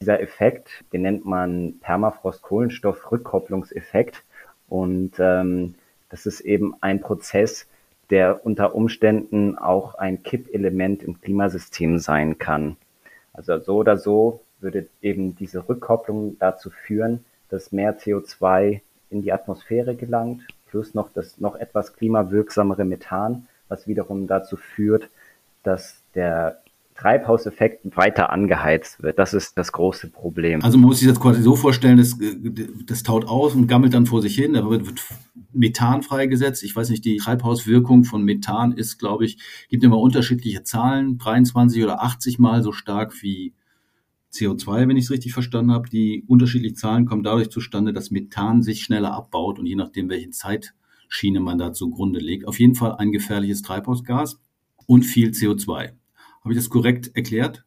Dieser 0.00 0.20
Effekt, 0.20 0.84
den 0.92 1.02
nennt 1.02 1.26
man 1.26 1.74
Permafrost-Kohlenstoff-Rückkopplungseffekt 1.80 4.24
und 4.68 5.12
ähm, 5.18 5.74
das 6.08 6.26
ist 6.26 6.40
eben 6.40 6.74
ein 6.80 7.00
Prozess, 7.00 7.68
der 8.10 8.44
unter 8.44 8.74
Umständen 8.74 9.56
auch 9.56 9.94
ein 9.94 10.22
Kippelement 10.22 11.02
im 11.02 11.20
Klimasystem 11.20 11.98
sein 11.98 12.38
kann. 12.38 12.76
Also 13.32 13.58
so 13.58 13.76
oder 13.76 13.96
so 13.96 14.40
würde 14.60 14.88
eben 15.00 15.36
diese 15.36 15.68
Rückkopplung 15.68 16.36
dazu 16.38 16.70
führen, 16.70 17.24
dass 17.48 17.72
mehr 17.72 17.98
CO2 17.98 18.80
in 19.10 19.22
die 19.22 19.32
Atmosphäre 19.32 19.94
gelangt, 19.94 20.42
plus 20.68 20.94
noch 20.94 21.10
das 21.12 21.38
noch 21.40 21.56
etwas 21.56 21.94
klimawirksamere 21.94 22.84
Methan, 22.84 23.46
was 23.68 23.86
wiederum 23.86 24.26
dazu 24.26 24.56
führt, 24.56 25.08
dass 25.62 26.02
der 26.14 26.60
Treibhauseffekt 26.96 27.96
weiter 27.96 28.30
angeheizt 28.30 29.02
wird. 29.02 29.18
Das 29.18 29.32
ist 29.32 29.56
das 29.56 29.72
große 29.72 30.08
Problem. 30.08 30.62
Also 30.62 30.76
man 30.76 30.88
muss 30.88 30.98
sich 30.98 31.08
das 31.08 31.18
quasi 31.18 31.40
so 31.40 31.56
vorstellen, 31.56 31.96
das, 31.96 32.18
das 32.86 33.02
taut 33.02 33.26
aus 33.26 33.54
und 33.54 33.66
gammelt 33.68 33.94
dann 33.94 34.06
vor 34.06 34.20
sich 34.20 34.34
hin, 34.34 34.52
da 34.52 34.68
wird, 34.68 34.82
Methan 35.52 36.02
freigesetzt. 36.02 36.62
Ich 36.62 36.74
weiß 36.74 36.90
nicht, 36.90 37.04
die 37.04 37.16
Treibhauswirkung 37.16 38.04
von 38.04 38.22
Methan 38.22 38.72
ist, 38.72 38.98
glaube 38.98 39.24
ich, 39.24 39.38
gibt 39.68 39.84
immer 39.84 39.98
unterschiedliche 39.98 40.62
Zahlen, 40.62 41.18
23 41.18 41.82
oder 41.82 42.02
80 42.02 42.38
Mal 42.38 42.62
so 42.62 42.72
stark 42.72 43.22
wie 43.22 43.54
CO2, 44.32 44.88
wenn 44.88 44.96
ich 44.96 45.04
es 45.04 45.10
richtig 45.10 45.32
verstanden 45.32 45.72
habe. 45.72 45.88
Die 45.88 46.24
unterschiedlichen 46.26 46.76
Zahlen 46.76 47.06
kommen 47.06 47.22
dadurch 47.22 47.50
zustande, 47.50 47.92
dass 47.92 48.10
Methan 48.10 48.62
sich 48.62 48.82
schneller 48.82 49.12
abbaut 49.12 49.58
und 49.58 49.66
je 49.66 49.74
nachdem, 49.74 50.08
welche 50.08 50.30
Zeitschiene 50.30 51.40
man 51.40 51.58
da 51.58 51.72
zugrunde 51.72 52.20
legt. 52.20 52.46
Auf 52.46 52.60
jeden 52.60 52.74
Fall 52.74 52.96
ein 52.96 53.12
gefährliches 53.12 53.62
Treibhausgas 53.62 54.40
und 54.86 55.02
viel 55.02 55.30
CO2. 55.30 55.92
Habe 56.42 56.52
ich 56.52 56.56
das 56.56 56.70
korrekt 56.70 57.10
erklärt? 57.14 57.64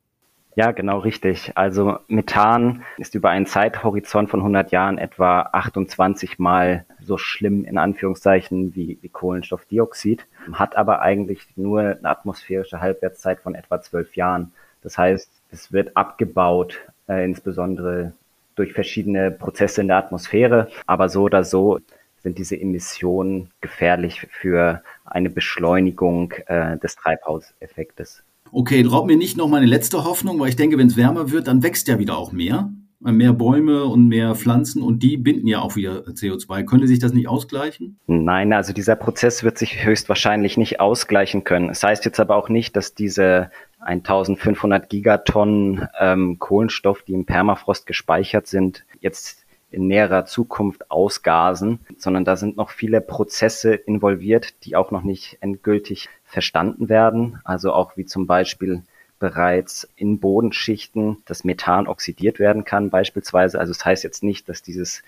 Ja, 0.55 0.71
genau 0.71 0.99
richtig. 0.99 1.51
Also 1.55 1.97
Methan 2.07 2.83
ist 2.97 3.15
über 3.15 3.31
einen 3.31 3.47
Zeithorizont 3.47 4.29
von 4.29 4.41
100 4.41 4.71
Jahren 4.71 4.99
etwa 4.99 5.41
28 5.51 6.37
Mal 6.37 6.85
so 7.01 7.17
schlimm 7.17 7.65
in 7.65 7.79
Anführungszeichen 7.79 8.75
wie, 8.75 8.99
wie 9.01 9.09
Kohlenstoffdioxid, 9.09 10.27
hat 10.51 10.75
aber 10.75 11.01
eigentlich 11.01 11.47
nur 11.55 11.81
eine 11.81 12.05
atmosphärische 12.09 12.81
Halbwertszeit 12.81 13.39
von 13.39 13.55
etwa 13.55 13.81
12 13.81 14.15
Jahren. 14.15 14.51
Das 14.83 14.97
heißt, 14.97 15.29
es 15.51 15.71
wird 15.71 15.97
abgebaut, 15.97 16.79
äh, 17.07 17.25
insbesondere 17.25 18.13
durch 18.55 18.73
verschiedene 18.73 19.31
Prozesse 19.31 19.81
in 19.81 19.87
der 19.87 19.97
Atmosphäre, 19.97 20.69
aber 20.85 21.09
so 21.09 21.23
oder 21.23 21.43
so 21.43 21.79
sind 22.21 22.37
diese 22.37 22.59
Emissionen 22.59 23.49
gefährlich 23.59 24.27
für 24.29 24.83
eine 25.03 25.31
Beschleunigung 25.31 26.31
äh, 26.45 26.77
des 26.77 26.95
Treibhauseffektes. 26.95 28.23
Okay, 28.55 28.85
raub 28.87 29.07
mir 29.07 29.17
nicht 29.17 29.35
noch 29.35 29.47
meine 29.47 29.65
letzte 29.65 30.03
Hoffnung, 30.03 30.39
weil 30.39 30.49
ich 30.49 30.55
denke, 30.55 30.77
wenn 30.77 30.85
es 30.85 30.95
wärmer 30.95 31.31
wird, 31.31 31.47
dann 31.47 31.63
wächst 31.63 31.87
ja 31.87 31.97
wieder 31.97 32.15
auch 32.15 32.31
mehr. 32.31 32.71
Mehr 32.99 33.33
Bäume 33.33 33.85
und 33.85 34.07
mehr 34.07 34.35
Pflanzen 34.35 34.83
und 34.83 35.01
die 35.01 35.17
binden 35.17 35.47
ja 35.47 35.59
auch 35.59 35.75
wieder 35.75 36.03
CO2. 36.07 36.63
Könnte 36.63 36.87
sich 36.87 36.99
das 36.99 37.13
nicht 37.13 37.27
ausgleichen? 37.27 37.99
Nein, 38.05 38.53
also 38.53 38.71
dieser 38.71 38.95
Prozess 38.95 39.43
wird 39.43 39.57
sich 39.57 39.83
höchstwahrscheinlich 39.83 40.55
nicht 40.55 40.79
ausgleichen 40.79 41.43
können. 41.43 41.69
Es 41.69 41.79
das 41.79 41.89
heißt 41.89 42.05
jetzt 42.05 42.19
aber 42.19 42.35
auch 42.35 42.47
nicht, 42.47 42.75
dass 42.75 42.93
diese 42.93 43.49
1500 43.79 44.87
Gigatonnen 44.87 45.87
ähm, 45.99 46.37
Kohlenstoff, 46.37 47.01
die 47.01 47.13
im 47.13 47.25
Permafrost 47.25 47.87
gespeichert 47.87 48.45
sind, 48.45 48.85
jetzt 49.01 49.42
in 49.73 49.87
näherer 49.87 50.25
Zukunft 50.25 50.89
ausgasen, 50.91 51.79
sondern 51.97 52.25
da 52.25 52.35
sind 52.35 52.57
noch 52.57 52.69
viele 52.69 53.01
Prozesse 53.01 53.73
involviert, 53.73 54.53
die 54.65 54.75
auch 54.75 54.91
noch 54.91 55.03
nicht 55.03 55.37
endgültig 55.41 56.09
verstanden 56.25 56.89
werden. 56.89 57.39
Also 57.43 57.73
auch 57.73 57.97
wie 57.97 58.05
zum 58.05 58.27
Beispiel 58.27 58.83
bereits 59.19 59.87
in 59.95 60.19
Bodenschichten 60.19 61.17
das 61.25 61.45
Methan 61.45 61.87
oxidiert 61.87 62.39
werden 62.39 62.65
kann 62.65 62.89
beispielsweise. 62.89 63.57
Also 63.57 63.71
das 63.71 63.85
heißt 63.85 64.03
jetzt 64.03 64.21
nicht, 64.21 64.49
dass 64.49 64.61
dieses 64.61 65.01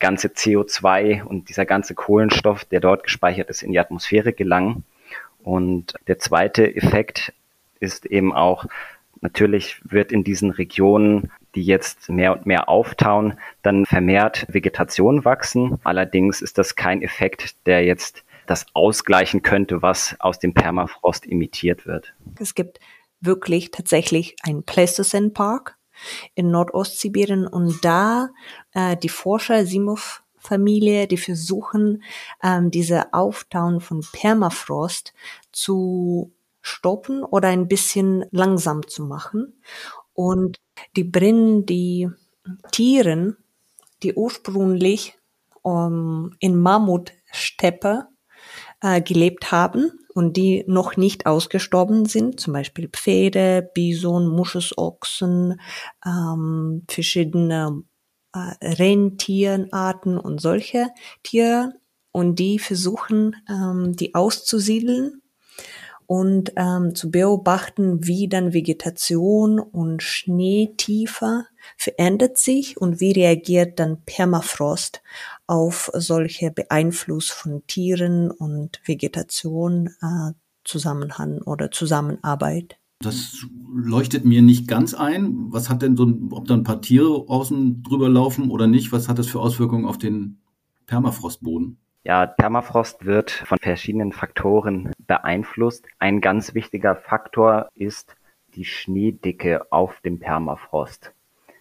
ganze 0.00 0.28
CO2 0.28 1.22
und 1.22 1.48
dieser 1.48 1.66
ganze 1.66 1.94
Kohlenstoff, 1.94 2.64
der 2.64 2.80
dort 2.80 3.04
gespeichert 3.04 3.48
ist, 3.48 3.62
in 3.62 3.70
die 3.70 3.78
Atmosphäre 3.78 4.32
gelangen. 4.32 4.84
Und 5.44 5.94
der 6.08 6.18
zweite 6.18 6.74
Effekt 6.74 7.32
ist 7.78 8.06
eben 8.06 8.34
auch, 8.34 8.66
natürlich 9.20 9.80
wird 9.84 10.10
in 10.10 10.24
diesen 10.24 10.50
Regionen 10.50 11.30
die 11.54 11.62
jetzt 11.62 12.08
mehr 12.08 12.32
und 12.32 12.46
mehr 12.46 12.68
auftauen, 12.68 13.38
dann 13.62 13.86
vermehrt 13.86 14.46
Vegetation 14.48 15.24
wachsen. 15.24 15.78
Allerdings 15.84 16.42
ist 16.42 16.58
das 16.58 16.76
kein 16.76 17.02
Effekt, 17.02 17.66
der 17.66 17.84
jetzt 17.84 18.24
das 18.46 18.66
ausgleichen 18.74 19.42
könnte, 19.42 19.82
was 19.82 20.16
aus 20.18 20.38
dem 20.38 20.54
Permafrost 20.54 21.26
emittiert 21.26 21.86
wird. 21.86 22.14
Es 22.38 22.54
gibt 22.54 22.80
wirklich 23.20 23.70
tatsächlich 23.70 24.36
einen 24.42 24.64
Pleistocene 24.64 25.30
Park 25.30 25.76
in 26.34 26.50
Nordostsibirien 26.50 27.46
und 27.46 27.84
da 27.84 28.30
äh, 28.72 28.96
die 28.96 29.08
Forscher 29.08 29.66
Simov 29.66 30.22
Familie, 30.40 31.06
die 31.06 31.18
versuchen, 31.18 32.02
ähm, 32.42 32.70
diese 32.70 33.12
Auftauen 33.12 33.80
von 33.80 34.02
Permafrost 34.12 35.12
zu 35.52 36.32
stoppen 36.62 37.22
oder 37.22 37.48
ein 37.48 37.68
bisschen 37.68 38.24
langsam 38.30 38.86
zu 38.88 39.04
machen. 39.04 39.60
Und 40.14 40.58
die 40.96 41.04
bringen 41.04 41.66
die 41.66 42.08
Tieren, 42.72 43.36
die 44.02 44.14
ursprünglich 44.14 45.18
um, 45.62 46.34
in 46.38 46.58
Mammutsteppe 46.58 48.08
äh, 48.80 49.02
gelebt 49.02 49.52
haben 49.52 49.92
und 50.14 50.36
die 50.36 50.64
noch 50.66 50.96
nicht 50.96 51.26
ausgestorben 51.26 52.06
sind, 52.06 52.40
zum 52.40 52.52
Beispiel 52.54 52.88
Pferde, 52.88 53.70
Bison, 53.74 54.26
Muschusochsen, 54.26 55.60
ähm, 56.04 56.84
verschiedene 56.88 57.82
äh, 58.32 58.54
Rentierenarten 58.64 60.18
und 60.18 60.40
solche 60.40 60.88
Tiere. 61.22 61.74
Und 62.12 62.40
die 62.40 62.58
versuchen, 62.58 63.36
ähm, 63.48 63.94
die 63.94 64.14
auszusiedeln 64.16 65.22
und 66.10 66.54
ähm, 66.56 66.96
zu 66.96 67.12
beobachten, 67.12 68.04
wie 68.04 68.26
dann 68.26 68.52
Vegetation 68.52 69.60
und 69.60 70.02
Schneetiefe 70.02 71.46
verändert 71.76 72.36
sich 72.36 72.76
und 72.76 72.98
wie 72.98 73.12
reagiert 73.12 73.78
dann 73.78 74.02
Permafrost 74.06 75.02
auf 75.46 75.88
solche 75.94 76.50
Beeinfluss 76.50 77.30
von 77.30 77.64
Tieren 77.68 78.32
und 78.32 78.80
Vegetation, 78.84 79.90
äh, 80.02 80.32
Zusammenhang 80.64 81.42
oder 81.42 81.70
Zusammenarbeit. 81.70 82.76
Das 82.98 83.46
leuchtet 83.72 84.24
mir 84.24 84.42
nicht 84.42 84.66
ganz 84.66 84.94
ein. 84.94 85.52
Was 85.52 85.70
hat 85.70 85.82
denn 85.82 85.96
so 85.96 86.06
ein, 86.06 86.30
ob 86.32 86.48
da 86.48 86.54
ein 86.54 86.64
paar 86.64 86.82
Tiere 86.82 87.28
außen 87.28 87.84
drüber 87.84 88.08
laufen 88.08 88.50
oder 88.50 88.66
nicht, 88.66 88.90
was 88.90 89.08
hat 89.08 89.20
das 89.20 89.28
für 89.28 89.38
Auswirkungen 89.38 89.84
auf 89.84 89.96
den 89.96 90.40
Permafrostboden? 90.86 91.78
Ja, 92.02 92.24
Permafrost 92.24 93.04
wird 93.04 93.30
von 93.30 93.58
verschiedenen 93.58 94.12
Faktoren 94.12 94.90
beeinflusst. 95.06 95.86
Ein 95.98 96.22
ganz 96.22 96.54
wichtiger 96.54 96.96
Faktor 96.96 97.68
ist 97.74 98.16
die 98.54 98.64
Schneedicke 98.64 99.70
auf 99.70 100.00
dem 100.00 100.18
Permafrost. 100.18 101.12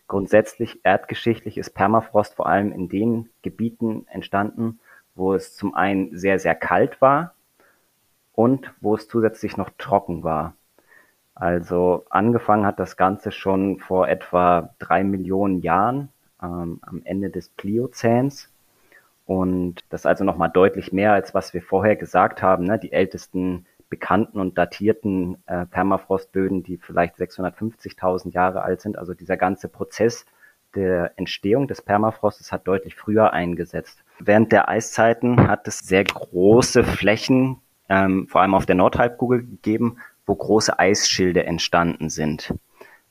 Grundsätzlich 0.07 0.79
erdgeschichtlich 0.83 1.57
ist 1.57 1.71
Permafrost 1.71 2.35
vor 2.35 2.47
allem 2.47 2.71
in 2.71 2.87
den 2.87 3.29
Gebieten 3.41 4.07
entstanden, 4.07 4.79
wo 5.13 5.33
es 5.33 5.57
zum 5.57 5.75
einen 5.75 6.17
sehr, 6.17 6.39
sehr 6.39 6.55
kalt 6.55 7.01
war 7.01 7.35
und 8.31 8.73
wo 8.79 8.95
es 8.95 9.09
zusätzlich 9.09 9.57
noch 9.57 9.69
trocken 9.77 10.23
war. 10.23 10.55
Also 11.35 12.05
angefangen 12.09 12.65
hat 12.65 12.79
das 12.79 12.95
Ganze 12.95 13.33
schon 13.33 13.79
vor 13.79 14.07
etwa 14.07 14.73
drei 14.79 15.03
Millionen 15.03 15.61
Jahren 15.61 16.09
ähm, 16.41 16.79
am 16.81 17.01
Ende 17.03 17.29
des 17.29 17.49
Pliozäns 17.49 18.49
und 19.29 19.83
das 19.89 20.01
ist 20.01 20.05
also 20.07 20.23
nochmal 20.23 20.49
deutlich 20.49 20.91
mehr, 20.91 21.13
als 21.13 21.35
was 21.35 21.53
wir 21.53 21.61
vorher 21.61 21.95
gesagt 21.95 22.41
haben. 22.41 22.63
Ne? 22.63 22.79
Die 22.79 22.91
ältesten 22.91 23.67
bekannten 23.87 24.39
und 24.39 24.57
datierten 24.57 25.37
äh, 25.45 25.67
Permafrostböden, 25.67 26.63
die 26.63 26.77
vielleicht 26.77 27.17
650.000 27.17 28.31
Jahre 28.33 28.63
alt 28.63 28.81
sind. 28.81 28.97
Also 28.97 29.13
dieser 29.13 29.37
ganze 29.37 29.67
Prozess 29.69 30.25
der 30.73 31.13
Entstehung 31.15 31.67
des 31.67 31.83
Permafrostes 31.83 32.51
hat 32.51 32.67
deutlich 32.67 32.95
früher 32.95 33.31
eingesetzt. 33.31 34.03
Während 34.17 34.51
der 34.51 34.67
Eiszeiten 34.67 35.47
hat 35.47 35.67
es 35.67 35.77
sehr 35.77 36.05
große 36.05 36.83
Flächen, 36.83 37.57
ähm, 37.87 38.27
vor 38.27 38.41
allem 38.41 38.55
auf 38.55 38.65
der 38.65 38.77
Nordhalbkugel 38.77 39.43
gegeben, 39.43 39.97
wo 40.25 40.33
große 40.33 40.79
Eisschilde 40.79 41.45
entstanden 41.45 42.09
sind. 42.09 42.55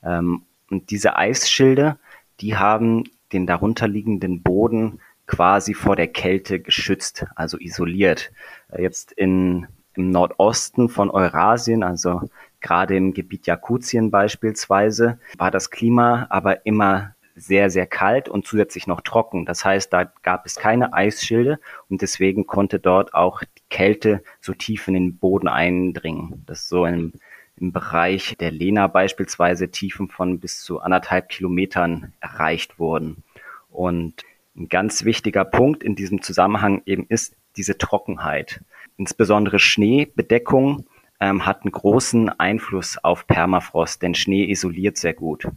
Ähm, 0.03 0.41
und 0.69 0.91
diese 0.91 1.15
Eisschilde, 1.15 1.97
die 2.41 2.57
haben 2.57 3.05
den 3.31 3.47
darunterliegenden 3.47 4.43
Boden 4.43 4.99
quasi 5.29 5.75
vor 5.75 5.95
der 5.95 6.07
Kälte 6.07 6.59
geschützt, 6.59 7.25
also 7.35 7.57
isoliert. 7.59 8.31
Äh, 8.71 8.81
jetzt 8.81 9.11
in, 9.11 9.67
im 9.93 10.09
Nordosten 10.09 10.89
von 10.89 11.11
Eurasien, 11.11 11.83
also 11.83 12.21
gerade 12.61 12.97
im 12.97 13.13
Gebiet 13.13 13.45
Jakutien 13.45 14.09
beispielsweise, 14.09 15.19
war 15.37 15.51
das 15.51 15.69
Klima 15.69 16.25
aber 16.31 16.65
immer 16.65 17.13
sehr, 17.35 17.69
sehr 17.69 17.85
kalt 17.85 18.27
und 18.27 18.45
zusätzlich 18.47 18.87
noch 18.87 19.01
trocken. 19.01 19.45
Das 19.45 19.63
heißt, 19.63 19.93
da 19.93 20.11
gab 20.23 20.45
es 20.47 20.55
keine 20.55 20.93
Eisschilde 20.93 21.59
und 21.89 22.01
deswegen 22.01 22.47
konnte 22.47 22.79
dort 22.79 23.13
auch 23.13 23.41
die 23.41 23.63
Kälte 23.69 24.23
so 24.41 24.53
tief 24.53 24.87
in 24.87 24.95
den 24.95 25.17
Boden 25.17 25.47
eindringen. 25.47 26.43
Das 26.47 26.61
ist 26.61 26.69
so 26.69 26.85
im, 26.85 27.13
im 27.55 27.71
Bereich 27.71 28.35
der 28.39 28.51
Lena 28.51 28.87
beispielsweise 28.87 29.69
Tiefen 29.69 30.09
von 30.09 30.39
bis 30.39 30.63
zu 30.63 30.81
anderthalb 30.81 31.29
Kilometern 31.29 32.13
erreicht 32.19 32.79
wurden. 32.79 33.23
Und 33.69 34.25
ein 34.59 34.69
ganz 34.69 35.05
wichtiger 35.05 35.45
Punkt 35.45 35.83
in 35.83 35.95
diesem 35.95 36.21
Zusammenhang 36.21 36.81
eben 36.85 37.05
ist 37.07 37.35
diese 37.55 37.77
Trockenheit. 37.77 38.61
Insbesondere 38.97 39.59
Schneebedeckung 39.59 40.85
ähm, 41.19 41.45
hat 41.45 41.63
einen 41.63 41.71
großen 41.71 42.29
Einfluss 42.29 42.97
auf 42.97 43.25
Permafrost, 43.27 44.01
denn 44.01 44.15
Schnee 44.15 44.49
isoliert 44.49 44.97
sehr 44.97 45.13
gut. 45.13 45.47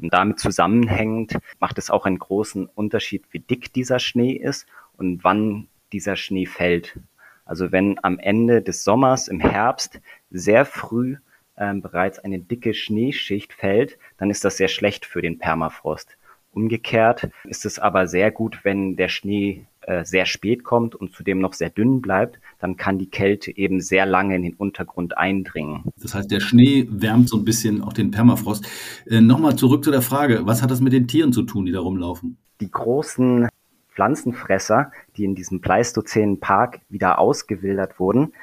Und 0.00 0.12
damit 0.12 0.38
zusammenhängend 0.38 1.38
macht 1.60 1.78
es 1.78 1.90
auch 1.90 2.06
einen 2.06 2.18
großen 2.18 2.66
Unterschied, 2.66 3.24
wie 3.30 3.40
dick 3.40 3.72
dieser 3.72 3.98
Schnee 3.98 4.32
ist 4.32 4.66
und 4.96 5.22
wann 5.22 5.68
dieser 5.92 6.16
Schnee 6.16 6.46
fällt. 6.46 6.98
Also 7.44 7.72
wenn 7.72 8.02
am 8.02 8.18
Ende 8.18 8.62
des 8.62 8.84
Sommers 8.84 9.28
im 9.28 9.40
Herbst 9.40 10.00
sehr 10.30 10.64
früh 10.64 11.16
ähm, 11.56 11.82
bereits 11.82 12.18
eine 12.18 12.38
dicke 12.38 12.72
Schneeschicht 12.72 13.52
fällt, 13.52 13.98
dann 14.16 14.30
ist 14.30 14.44
das 14.44 14.56
sehr 14.56 14.68
schlecht 14.68 15.04
für 15.04 15.20
den 15.20 15.38
Permafrost. 15.38 16.16
Umgekehrt 16.52 17.30
ist 17.44 17.64
es 17.64 17.78
aber 17.78 18.06
sehr 18.06 18.30
gut, 18.30 18.60
wenn 18.62 18.96
der 18.96 19.08
Schnee 19.08 19.64
äh, 19.82 20.04
sehr 20.04 20.26
spät 20.26 20.62
kommt 20.62 20.94
und 20.94 21.12
zudem 21.12 21.38
noch 21.38 21.54
sehr 21.54 21.70
dünn 21.70 22.00
bleibt, 22.02 22.38
dann 22.60 22.76
kann 22.76 22.98
die 22.98 23.10
Kälte 23.10 23.56
eben 23.56 23.80
sehr 23.80 24.06
lange 24.06 24.36
in 24.36 24.42
den 24.42 24.54
Untergrund 24.54 25.16
eindringen. 25.16 25.84
Das 26.00 26.14
heißt, 26.14 26.30
der 26.30 26.40
Schnee 26.40 26.86
wärmt 26.90 27.28
so 27.28 27.38
ein 27.38 27.44
bisschen 27.44 27.82
auch 27.82 27.92
den 27.92 28.10
Permafrost. 28.10 28.66
Äh, 29.06 29.20
Nochmal 29.20 29.56
zurück 29.56 29.82
zu 29.82 29.90
der 29.90 30.02
Frage, 30.02 30.42
was 30.44 30.62
hat 30.62 30.70
das 30.70 30.80
mit 30.80 30.92
den 30.92 31.08
Tieren 31.08 31.32
zu 31.32 31.42
tun, 31.42 31.66
die 31.66 31.72
da 31.72 31.80
rumlaufen? 31.80 32.36
Die 32.60 32.70
großen 32.70 33.48
Pflanzenfresser, 33.94 34.92
die 35.16 35.24
in 35.24 35.34
diesem 35.34 35.60
pleistozänen 35.60 36.38
Park 36.38 36.80
wieder 36.88 37.18
ausgewildert 37.18 37.98
wurden, 37.98 38.34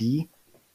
die 0.00 0.28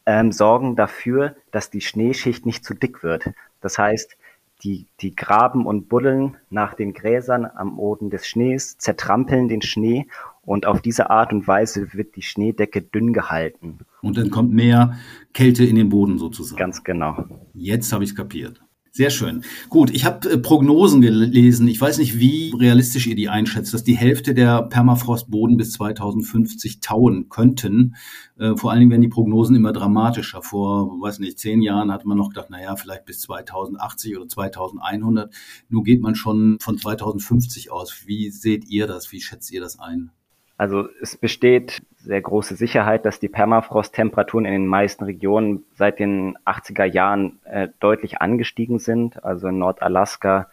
ähm, 0.05 0.31
sorgen 0.31 0.75
dafür, 0.75 1.35
dass 1.51 1.69
die 1.69 1.81
Schneeschicht 1.81 2.45
nicht 2.45 2.65
zu 2.65 2.73
dick 2.73 3.03
wird. 3.03 3.29
Das 3.61 3.77
heißt, 3.77 4.17
die, 4.63 4.87
die 4.99 5.15
graben 5.15 5.65
und 5.65 5.87
buddeln 5.89 6.37
nach 6.49 6.73
den 6.73 6.93
Gräsern 6.93 7.45
am 7.45 7.77
Boden 7.77 8.09
des 8.09 8.27
Schnees, 8.27 8.77
zertrampeln 8.77 9.47
den 9.47 9.61
Schnee 9.61 10.07
und 10.41 10.65
auf 10.65 10.81
diese 10.81 11.09
Art 11.09 11.31
und 11.31 11.47
Weise 11.47 11.93
wird 11.93 12.15
die 12.15 12.21
Schneedecke 12.21 12.81
dünn 12.81 13.13
gehalten. 13.13 13.79
Und 14.01 14.17
dann 14.17 14.31
kommt 14.31 14.51
mehr 14.51 14.97
Kälte 15.33 15.63
in 15.63 15.75
den 15.75 15.89
Boden 15.89 16.17
sozusagen. 16.17 16.57
Ganz 16.57 16.83
genau. 16.83 17.25
Jetzt 17.53 17.93
habe 17.93 18.03
ich 18.03 18.11
es 18.11 18.15
kapiert. 18.15 18.61
Sehr 18.99 19.11
schön. 19.11 19.45
Gut, 19.69 19.91
ich 19.91 20.03
habe 20.03 20.29
äh, 20.29 20.37
Prognosen 20.37 20.99
gelesen. 20.99 21.69
Ich 21.69 21.79
weiß 21.79 21.99
nicht, 21.99 22.19
wie 22.19 22.53
realistisch 22.53 23.07
ihr 23.07 23.15
die 23.15 23.29
einschätzt, 23.29 23.73
dass 23.73 23.85
die 23.85 23.95
Hälfte 23.95 24.33
der 24.33 24.63
Permafrostboden 24.63 25.55
bis 25.55 25.71
2050 25.71 26.81
tauen 26.81 27.29
könnten. 27.29 27.95
Äh, 28.37 28.57
vor 28.57 28.71
allen 28.71 28.81
Dingen 28.81 28.91
werden 28.91 29.01
die 29.01 29.07
Prognosen 29.07 29.55
immer 29.55 29.71
dramatischer. 29.71 30.41
Vor, 30.41 30.99
weiß 31.01 31.19
nicht, 31.19 31.39
zehn 31.39 31.61
Jahren 31.61 31.93
hatte 31.93 32.09
man 32.09 32.17
noch 32.17 32.27
gedacht, 32.27 32.49
naja, 32.49 32.75
vielleicht 32.75 33.05
bis 33.05 33.21
2080 33.21 34.17
oder 34.17 34.27
2100. 34.27 35.33
Nun 35.69 35.85
geht 35.85 36.01
man 36.01 36.15
schon 36.15 36.57
von 36.59 36.77
2050 36.77 37.71
aus. 37.71 38.03
Wie 38.05 38.29
seht 38.31 38.67
ihr 38.67 38.85
das? 38.85 39.13
Wie 39.13 39.21
schätzt 39.21 39.49
ihr 39.53 39.61
das 39.61 39.79
ein? 39.79 40.11
Also 40.59 40.89
es 41.01 41.15
besteht 41.15 41.81
sehr 41.95 42.19
große 42.19 42.53
Sicherheit, 42.55 43.05
dass 43.05 43.21
die 43.21 43.29
Permafrosttemperaturen 43.29 44.43
in 44.43 44.51
den 44.51 44.67
meisten 44.67 45.05
Regionen 45.05 45.63
seit 45.75 45.99
den 45.99 46.37
80er 46.39 46.83
Jahren 46.83 47.39
äh, 47.45 47.69
deutlich 47.79 48.19
angestiegen 48.19 48.77
sind. 48.77 49.23
Also 49.23 49.47
in 49.47 49.57
Nordalaska 49.57 50.49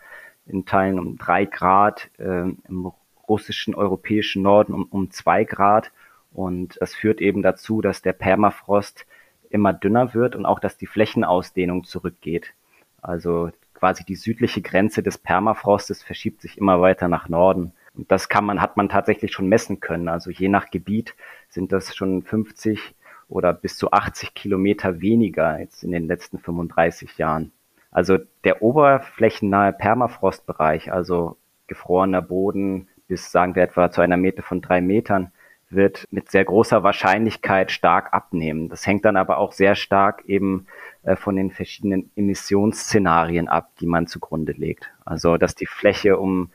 in 0.46 0.64
Teilen 0.64 1.00
um 1.00 1.18
drei 1.18 1.44
Grad, 1.44 2.08
äh, 2.18 2.44
im 2.68 2.92
russischen, 3.28 3.74
europäischen 3.74 4.42
Norden 4.42 4.74
um, 4.74 4.84
um 4.84 5.10
zwei 5.10 5.42
Grad. 5.42 5.90
Und 6.32 6.78
das 6.80 6.94
führt 6.94 7.20
eben 7.20 7.42
dazu, 7.42 7.80
dass 7.80 8.00
der 8.00 8.12
Permafrost 8.12 9.06
immer 9.50 9.72
dünner 9.72 10.14
wird 10.14 10.36
und 10.36 10.46
auch, 10.46 10.60
dass 10.60 10.78
die 10.78 10.86
Flächenausdehnung 10.86 11.82
zurückgeht. 11.82 12.54
Also 13.02 13.50
quasi 13.74 14.04
die 14.04 14.14
südliche 14.14 14.62
Grenze 14.62 15.02
des 15.02 15.18
Permafrostes 15.18 16.04
verschiebt 16.04 16.42
sich 16.42 16.58
immer 16.58 16.80
weiter 16.80 17.08
nach 17.08 17.28
Norden. 17.28 17.72
Und 17.96 18.10
das 18.12 18.28
kann 18.28 18.44
man, 18.44 18.60
hat 18.60 18.76
man 18.76 18.88
tatsächlich 18.88 19.32
schon 19.32 19.48
messen 19.48 19.80
können. 19.80 20.08
Also 20.08 20.30
je 20.30 20.48
nach 20.48 20.70
Gebiet 20.70 21.14
sind 21.48 21.72
das 21.72 21.94
schon 21.96 22.22
50 22.22 22.94
oder 23.28 23.52
bis 23.52 23.76
zu 23.76 23.90
80 23.90 24.34
Kilometer 24.34 25.00
weniger 25.00 25.58
jetzt 25.58 25.82
in 25.82 25.92
den 25.92 26.06
letzten 26.06 26.38
35 26.38 27.18
Jahren. 27.18 27.52
Also 27.90 28.18
der 28.44 28.62
oberflächennahe 28.62 29.72
Permafrostbereich, 29.72 30.92
also 30.92 31.36
gefrorener 31.66 32.22
Boden 32.22 32.88
bis 33.08 33.30
sagen 33.30 33.54
wir 33.54 33.62
etwa 33.62 33.90
zu 33.90 34.00
einer 34.00 34.16
Meter 34.16 34.42
von 34.42 34.60
drei 34.60 34.80
Metern, 34.80 35.32
wird 35.68 36.04
mit 36.10 36.30
sehr 36.30 36.44
großer 36.44 36.82
Wahrscheinlichkeit 36.82 37.72
stark 37.72 38.12
abnehmen. 38.12 38.68
Das 38.68 38.86
hängt 38.86 39.04
dann 39.04 39.16
aber 39.16 39.38
auch 39.38 39.52
sehr 39.52 39.74
stark 39.74 40.24
eben 40.26 40.66
äh, 41.02 41.16
von 41.16 41.36
den 41.36 41.50
verschiedenen 41.50 42.10
Emissionsszenarien 42.14 43.48
ab, 43.48 43.70
die 43.80 43.86
man 43.86 44.06
zugrunde 44.06 44.52
legt. 44.52 44.90
Also 45.04 45.36
dass 45.36 45.54
die 45.54 45.66
Fläche 45.66 46.18
um 46.18 46.50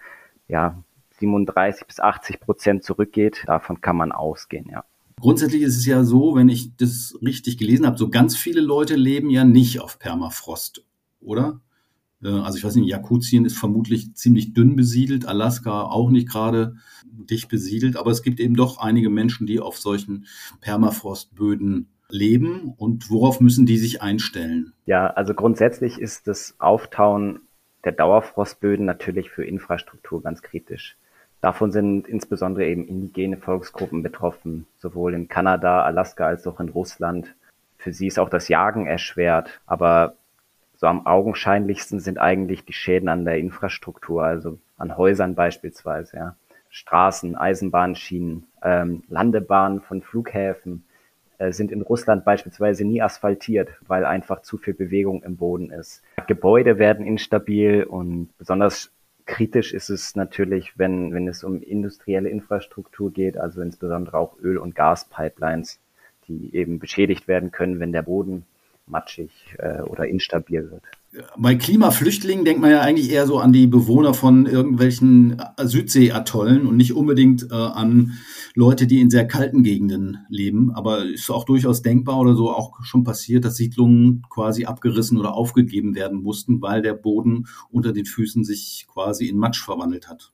ja 0.48 0.76
37 1.22 1.88
bis 1.88 2.00
80 2.00 2.40
Prozent 2.40 2.84
zurückgeht. 2.84 3.44
Davon 3.48 3.80
kann 3.80 3.96
man 3.96 4.12
ausgehen, 4.12 4.68
ja. 4.70 4.84
Grundsätzlich 5.20 5.62
ist 5.62 5.78
es 5.78 5.86
ja 5.86 6.04
so, 6.04 6.36
wenn 6.36 6.50
ich 6.50 6.76
das 6.76 7.18
richtig 7.22 7.58
gelesen 7.58 7.86
habe, 7.86 7.98
so 7.98 8.10
ganz 8.10 8.36
viele 8.36 8.60
Leute 8.60 8.96
leben 8.96 9.30
ja 9.30 9.46
nicht 9.46 9.80
auf 9.80 10.00
Permafrost, 10.00 10.84
oder? 11.22 11.62
Äh, 12.24 12.30
also 12.30 12.58
ich 12.58 12.64
weiß 12.64 12.76
nicht, 12.76 12.90
Jakutien 12.90 13.46
ist 13.46 13.58
vermutlich 13.58 14.16
ziemlich 14.16 14.54
dünn 14.54 14.76
besiedelt, 14.76 15.28
Alaska 15.28 15.84
auch 15.84 16.10
nicht 16.10 16.28
gerade 16.28 16.76
dicht 17.12 17.50
besiedelt, 17.50 17.98
aber 17.98 18.12
es 18.12 18.24
gibt 18.24 18.40
eben 18.40 18.56
doch 18.56 18.80
einige 18.80 19.10
Menschen, 19.10 19.46
die 19.46 19.60
auf 19.60 19.78
solchen 19.78 20.26
Permafrostböden 20.60 21.88
leben 22.10 22.74
und 22.78 23.10
worauf 23.10 23.40
müssen 23.40 23.66
die 23.66 23.78
sich 23.78 24.02
einstellen? 24.02 24.74
Ja, 24.86 25.08
also 25.08 25.34
grundsätzlich 25.34 26.00
ist 26.00 26.28
das 26.28 26.56
Auftauen 26.60 27.42
der 27.84 27.94
Dauerfrostböden 27.94 28.86
natürlich 28.86 29.30
für 29.30 29.44
Infrastruktur 29.44 30.22
ganz 30.22 30.42
kritisch. 30.42 30.98
Davon 31.42 31.72
sind 31.72 32.08
insbesondere 32.08 32.68
eben 32.68 32.88
indigene 32.88 33.38
Volksgruppen 33.38 34.04
betroffen, 34.04 34.68
sowohl 34.78 35.16
in 35.16 35.28
Kanada, 35.28 35.84
Alaska 35.84 36.28
als 36.28 36.46
auch 36.46 36.60
in 36.60 36.70
Russland. 36.70 37.36
Für 37.78 37.92
sie 37.92 38.08
ist 38.08 38.20
auch 38.20 38.30
das 38.30 38.48
Jagen 38.48 38.86
erschwert, 38.86 39.60
aber 39.66 40.16
so 40.76 40.88
am 40.88 41.06
augenscheinlichsten 41.08 42.00
sind 42.00 42.20
eigentlich 42.20 42.64
die 42.66 42.74
Schäden 42.74 43.10
an 43.10 43.26
der 43.26 43.38
Infrastruktur, 43.40 44.24
also 44.24 44.60
an 44.78 44.98
Häusern 44.98 45.36
beispielsweise, 45.36 46.18
ja. 46.18 46.36
Straßen, 46.70 47.36
Eisenbahnschienen, 47.36 48.48
ähm, 48.64 49.04
Landebahnen 49.10 49.82
von 49.82 50.02
Flughäfen 50.02 50.86
äh, 51.38 51.52
sind 51.52 51.72
in 51.72 51.82
Russland 51.82 52.24
beispielsweise 52.24 52.86
nie 52.86 53.02
asphaltiert, 53.02 53.70
weil 53.88 54.06
einfach 54.06 54.42
zu 54.42 54.58
viel 54.58 54.74
Bewegung 54.74 55.22
im 55.24 55.36
Boden 55.36 55.70
ist. 55.70 56.02
Gebäude 56.28 56.80
werden 56.80 57.06
instabil 57.06 57.84
und 57.84 58.30
besonders 58.38 58.92
Kritisch 59.32 59.74
ist 59.74 59.90
es 59.90 60.18
natürlich, 60.18 60.78
wenn, 60.78 61.14
wenn 61.14 61.26
es 61.30 61.46
um 61.46 61.62
industrielle 61.62 62.28
Infrastruktur 62.28 63.14
geht, 63.14 63.38
also 63.38 63.62
insbesondere 63.62 64.18
auch 64.18 64.38
Öl- 64.42 64.58
und 64.58 64.76
Gaspipelines, 64.76 65.80
die 66.28 66.54
eben 66.54 66.80
beschädigt 66.80 67.30
werden 67.30 67.50
können, 67.50 67.80
wenn 67.80 67.94
der 67.94 68.02
Boden 68.02 68.46
matschig 68.92 69.32
äh, 69.58 69.82
oder 69.82 70.08
instabil 70.08 70.70
wird. 70.70 70.84
Bei 71.38 71.56
Klimaflüchtlingen 71.56 72.46
denkt 72.46 72.62
man 72.62 72.72
ja 72.72 72.80
eigentlich 72.80 73.12
eher 73.12 73.28
so 73.28 73.40
an 73.40 73.52
die 73.52 73.68
Bewohner 73.68 74.14
von 74.14 74.46
irgendwelchen 74.46 75.42
Südseeatollen 75.58 76.66
und 76.66 76.78
nicht 76.78 76.94
unbedingt 76.94 77.52
äh, 77.52 77.54
an 77.54 78.14
Leute, 78.54 78.88
die 78.88 79.02
in 79.02 79.10
sehr 79.10 79.28
kalten 79.28 79.62
Gegenden 79.62 80.20
leben. 80.30 80.72
Aber 80.72 81.04
ist 81.04 81.30
auch 81.30 81.44
durchaus 81.44 81.82
denkbar 81.82 82.18
oder 82.18 82.34
so 82.34 82.50
auch 82.52 82.82
schon 82.84 83.04
passiert, 83.04 83.44
dass 83.44 83.58
Siedlungen 83.58 84.24
quasi 84.30 84.64
abgerissen 84.64 85.18
oder 85.18 85.34
aufgegeben 85.34 85.96
werden 85.96 86.22
mussten, 86.22 86.62
weil 86.62 86.82
der 86.82 86.94
Boden 86.94 87.48
unter 87.70 87.92
den 87.92 88.06
Füßen 88.06 88.46
sich 88.46 88.88
quasi 88.88 89.28
in 89.28 89.38
Matsch 89.38 89.62
verwandelt 89.62 90.08
hat. 90.08 90.32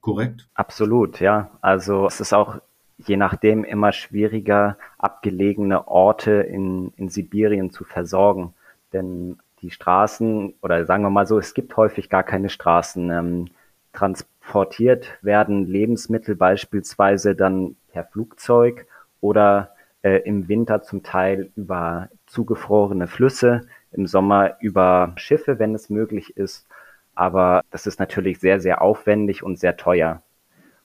Korrekt? 0.00 0.48
Absolut, 0.54 1.20
ja. 1.20 1.58
Also 1.60 2.06
es 2.06 2.20
ist 2.20 2.32
auch 2.32 2.58
je 3.06 3.16
nachdem 3.16 3.64
immer 3.64 3.92
schwieriger, 3.92 4.76
abgelegene 4.98 5.88
Orte 5.88 6.32
in, 6.32 6.92
in 6.96 7.08
Sibirien 7.08 7.70
zu 7.70 7.84
versorgen. 7.84 8.54
Denn 8.92 9.38
die 9.62 9.70
Straßen, 9.70 10.54
oder 10.62 10.84
sagen 10.86 11.02
wir 11.02 11.10
mal 11.10 11.26
so, 11.26 11.38
es 11.38 11.54
gibt 11.54 11.76
häufig 11.76 12.08
gar 12.08 12.22
keine 12.22 12.48
Straßen. 12.48 13.10
Ähm, 13.10 13.48
transportiert 13.92 15.18
werden 15.22 15.66
Lebensmittel 15.66 16.36
beispielsweise 16.36 17.34
dann 17.34 17.76
per 17.92 18.04
Flugzeug 18.04 18.86
oder 19.20 19.74
äh, 20.02 20.18
im 20.24 20.48
Winter 20.48 20.82
zum 20.82 21.02
Teil 21.02 21.50
über 21.56 22.08
zugefrorene 22.26 23.06
Flüsse, 23.06 23.62
im 23.92 24.06
Sommer 24.06 24.56
über 24.60 25.12
Schiffe, 25.16 25.58
wenn 25.58 25.74
es 25.74 25.90
möglich 25.90 26.36
ist. 26.36 26.66
Aber 27.14 27.62
das 27.70 27.86
ist 27.86 27.98
natürlich 27.98 28.38
sehr, 28.38 28.60
sehr 28.60 28.80
aufwendig 28.80 29.42
und 29.42 29.58
sehr 29.58 29.76
teuer. 29.76 30.22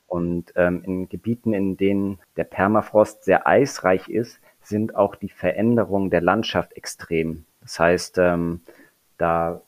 Und 0.08 0.54
ähm, 0.56 0.84
in 0.86 1.10
Gebieten, 1.10 1.54
in 1.54 1.78
denen 1.78 2.20
der 2.38 2.44
Permafrost 2.44 3.24
sehr 3.24 3.48
eisreich 3.48 4.08
ist, 4.08 4.40
sind 4.62 4.96
auch 4.96 5.16
die 5.16 5.30
Veränderungen 5.30 6.10
der 6.10 6.22
Landschaft 6.22 6.74
extrem. 6.74 7.46
Das 7.62 7.80
heißt, 7.80 8.18
ähm, 8.20 8.62
da 9.18 9.62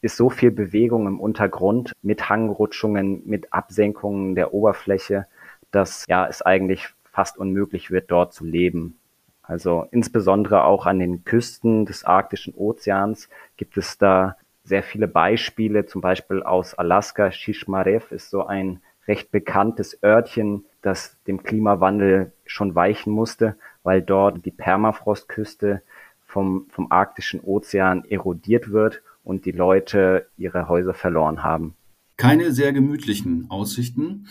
ist 0.00 0.16
so 0.16 0.30
viel 0.30 0.50
Bewegung 0.50 1.06
im 1.06 1.20
Untergrund 1.20 1.92
mit 2.02 2.28
Hangrutschungen, 2.28 3.22
mit 3.24 3.52
Absenkungen 3.52 4.34
der 4.34 4.52
Oberfläche, 4.52 5.26
dass 5.70 6.04
ja 6.08 6.26
es 6.26 6.42
eigentlich 6.42 6.88
fast 7.04 7.38
unmöglich 7.38 7.90
wird, 7.90 8.10
dort 8.10 8.32
zu 8.32 8.44
leben. 8.44 8.98
Also 9.42 9.86
insbesondere 9.90 10.64
auch 10.64 10.86
an 10.86 10.98
den 10.98 11.24
Küsten 11.24 11.84
des 11.86 12.04
arktischen 12.04 12.54
Ozeans 12.54 13.28
gibt 13.56 13.76
es 13.76 13.98
da 13.98 14.36
sehr 14.64 14.82
viele 14.82 15.08
Beispiele, 15.08 15.86
zum 15.86 16.00
Beispiel 16.00 16.42
aus 16.42 16.74
Alaska. 16.74 17.32
Shishmarev 17.32 18.12
ist 18.14 18.30
so 18.30 18.46
ein 18.46 18.80
recht 19.06 19.30
bekanntes 19.30 20.02
Örtchen, 20.02 20.64
das 20.80 21.16
dem 21.26 21.42
Klimawandel 21.42 22.32
schon 22.44 22.74
weichen 22.74 23.12
musste, 23.12 23.56
weil 23.82 24.02
dort 24.02 24.44
die 24.44 24.50
Permafrostküste 24.50 25.82
vom, 26.24 26.66
vom 26.70 26.90
arktischen 26.90 27.40
Ozean 27.40 28.04
erodiert 28.04 28.70
wird 28.70 29.02
und 29.24 29.44
die 29.44 29.52
Leute 29.52 30.26
ihre 30.36 30.68
Häuser 30.68 30.94
verloren 30.94 31.42
haben. 31.42 31.74
Keine 32.16 32.52
sehr 32.52 32.72
gemütlichen 32.72 33.46
Aussichten. 33.50 34.28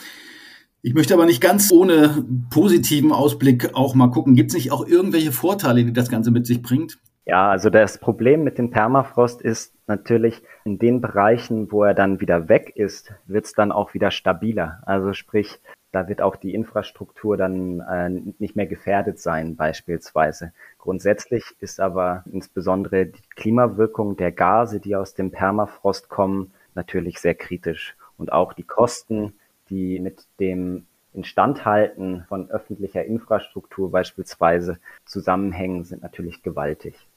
Ich 0.82 0.94
möchte 0.94 1.14
aber 1.14 1.26
nicht 1.26 1.42
ganz 1.42 1.72
ohne 1.72 2.26
positiven 2.50 3.12
Ausblick 3.12 3.76
auch 3.76 3.94
mal 3.94 4.10
gucken. 4.10 4.36
Gibt 4.36 4.50
es 4.50 4.56
nicht 4.56 4.72
auch 4.72 4.88
irgendwelche 4.88 5.32
Vorteile, 5.32 5.86
die 5.86 5.94
das 5.94 6.10
Ganze 6.10 6.32
mit 6.32 6.48
sich 6.48 6.62
bringt? 6.62 6.98
Ja, 7.32 7.50
also 7.50 7.70
das 7.70 7.98
Problem 7.98 8.44
mit 8.44 8.58
dem 8.58 8.72
Permafrost 8.72 9.42
ist 9.42 9.74
natürlich, 9.88 10.44
in 10.66 10.80
den 10.80 11.00
Bereichen, 11.00 11.72
wo 11.72 11.86
er 11.86 11.94
dann 11.94 12.20
wieder 12.20 12.50
weg 12.50 12.74
ist, 12.76 13.14
wird 13.26 13.46
es 13.46 13.54
dann 13.54 13.72
auch 13.72 13.94
wieder 13.94 14.12
stabiler. 14.12 14.84
Also 14.86 15.14
sprich, 15.14 15.62
da 15.94 16.10
wird 16.10 16.22
auch 16.22 16.36
die 16.36 16.54
Infrastruktur 16.54 17.38
dann 17.38 17.80
äh, 17.80 18.10
nicht 18.38 18.58
mehr 18.58 18.68
gefährdet 18.68 19.18
sein, 19.22 19.56
beispielsweise. 19.56 20.52
Grundsätzlich 20.78 21.46
ist 21.62 21.80
aber 21.80 22.26
insbesondere 22.30 23.06
die 23.06 23.22
Klimawirkung 23.38 24.18
der 24.18 24.34
Gase, 24.34 24.82
die 24.82 24.98
aus 24.98 25.14
dem 25.14 25.32
Permafrost 25.32 26.10
kommen, 26.10 26.52
natürlich 26.76 27.20
sehr 27.20 27.36
kritisch. 27.36 27.96
Und 28.18 28.34
auch 28.34 28.52
die 28.52 28.64
Kosten, 28.64 29.36
die 29.70 30.02
mit 30.02 30.26
dem 30.42 30.86
Instandhalten 31.14 32.26
von 32.28 32.52
öffentlicher 32.52 33.06
Infrastruktur 33.06 33.90
beispielsweise 33.90 34.80
zusammenhängen, 35.06 35.86
sind 35.86 36.02
natürlich 36.02 36.44
gewaltig. 36.44 37.08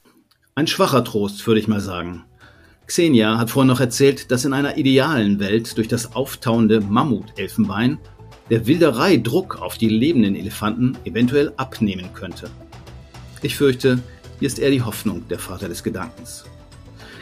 Ein 0.57 0.69
schwacher 0.69 1.03
Trost, 1.03 1.45
würde 1.49 1.59
ich 1.59 1.67
mal 1.67 1.81
sagen. 1.81 2.23
Xenia 2.87 3.39
hat 3.39 3.51
vorhin 3.51 3.67
noch 3.67 3.81
erzählt, 3.81 4.31
dass 4.31 4.45
in 4.45 4.53
einer 4.53 4.77
idealen 4.77 5.41
Welt 5.41 5.77
durch 5.77 5.89
das 5.89 6.15
auftauende 6.15 6.81
Mammutelfenbein 6.81 7.99
der 8.51 8.65
Wilderei-Druck 8.65 9.61
auf 9.61 9.79
die 9.79 9.89
lebenden 9.89 10.37
Elefanten 10.37 10.97
eventuell 11.05 11.53
abnehmen 11.57 12.11
könnte. 12.15 12.51
Ich 13.43 13.57
fürchte, 13.57 13.99
hier 14.39 14.47
ist 14.47 14.61
eher 14.61 14.71
die 14.71 14.83
Hoffnung 14.83 15.27
der 15.29 15.41
Vater 15.41 15.67
des 15.67 15.83
Gedankens. 15.83 16.45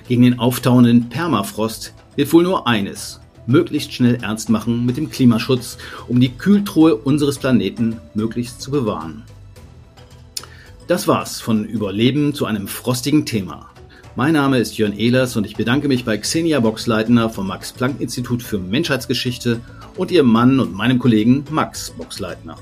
Gegen 0.07 0.25
den 0.25 0.39
auftauenden 0.39 1.09
Permafrost 1.09 1.95
hilft 2.17 2.35
wohl 2.35 2.43
nur 2.43 2.67
eines. 2.67 3.19
Möglichst 3.47 3.95
schnell 3.95 4.17
ernst 4.17 4.51
machen 4.51 4.85
mit 4.85 4.99
dem 4.99 5.09
Klimaschutz, 5.09 5.79
um 6.07 6.21
die 6.21 6.37
Kühltruhe 6.37 6.97
unseres 6.97 7.39
Planeten 7.39 7.97
möglichst 8.13 8.61
zu 8.61 8.71
bewahren. 8.71 9.23
Das 10.89 11.07
war's 11.07 11.41
von 11.41 11.65
Überleben 11.65 12.35
zu 12.35 12.45
einem 12.45 12.67
frostigen 12.67 13.25
Thema. 13.25 13.71
Mein 14.17 14.35
Name 14.35 14.59
ist 14.59 14.77
Jörn 14.77 14.99
Ehlers 14.99 15.37
und 15.37 15.47
ich 15.47 15.57
bedanke 15.57 15.87
mich 15.87 16.05
bei 16.05 16.19
Xenia 16.19 16.59
Boxleitner 16.59 17.31
vom 17.31 17.47
Max-Planck-Institut 17.47 18.43
für 18.43 18.59
Menschheitsgeschichte 18.59 19.61
und 19.97 20.11
ihrem 20.11 20.27
Mann 20.27 20.59
und 20.59 20.75
meinem 20.75 20.99
Kollegen 20.99 21.45
Max 21.51 21.93
Boxleitner. 21.93 22.57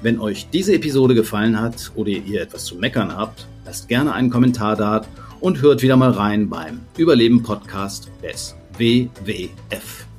Wenn 0.00 0.20
euch 0.20 0.48
diese 0.50 0.74
Episode 0.74 1.14
gefallen 1.14 1.60
hat 1.60 1.90
oder 1.96 2.10
ihr 2.10 2.40
etwas 2.40 2.64
zu 2.64 2.76
meckern 2.76 3.14
habt, 3.14 3.46
lasst 3.66 3.88
gerne 3.88 4.12
einen 4.12 4.30
Kommentar 4.30 4.76
da 4.76 5.04
und 5.40 5.60
hört 5.60 5.82
wieder 5.82 5.96
mal 5.96 6.12
rein 6.12 6.48
beim 6.48 6.80
Überleben 6.96 7.42
Podcast 7.42 8.10
des 8.22 8.54
WWF. 8.78 10.09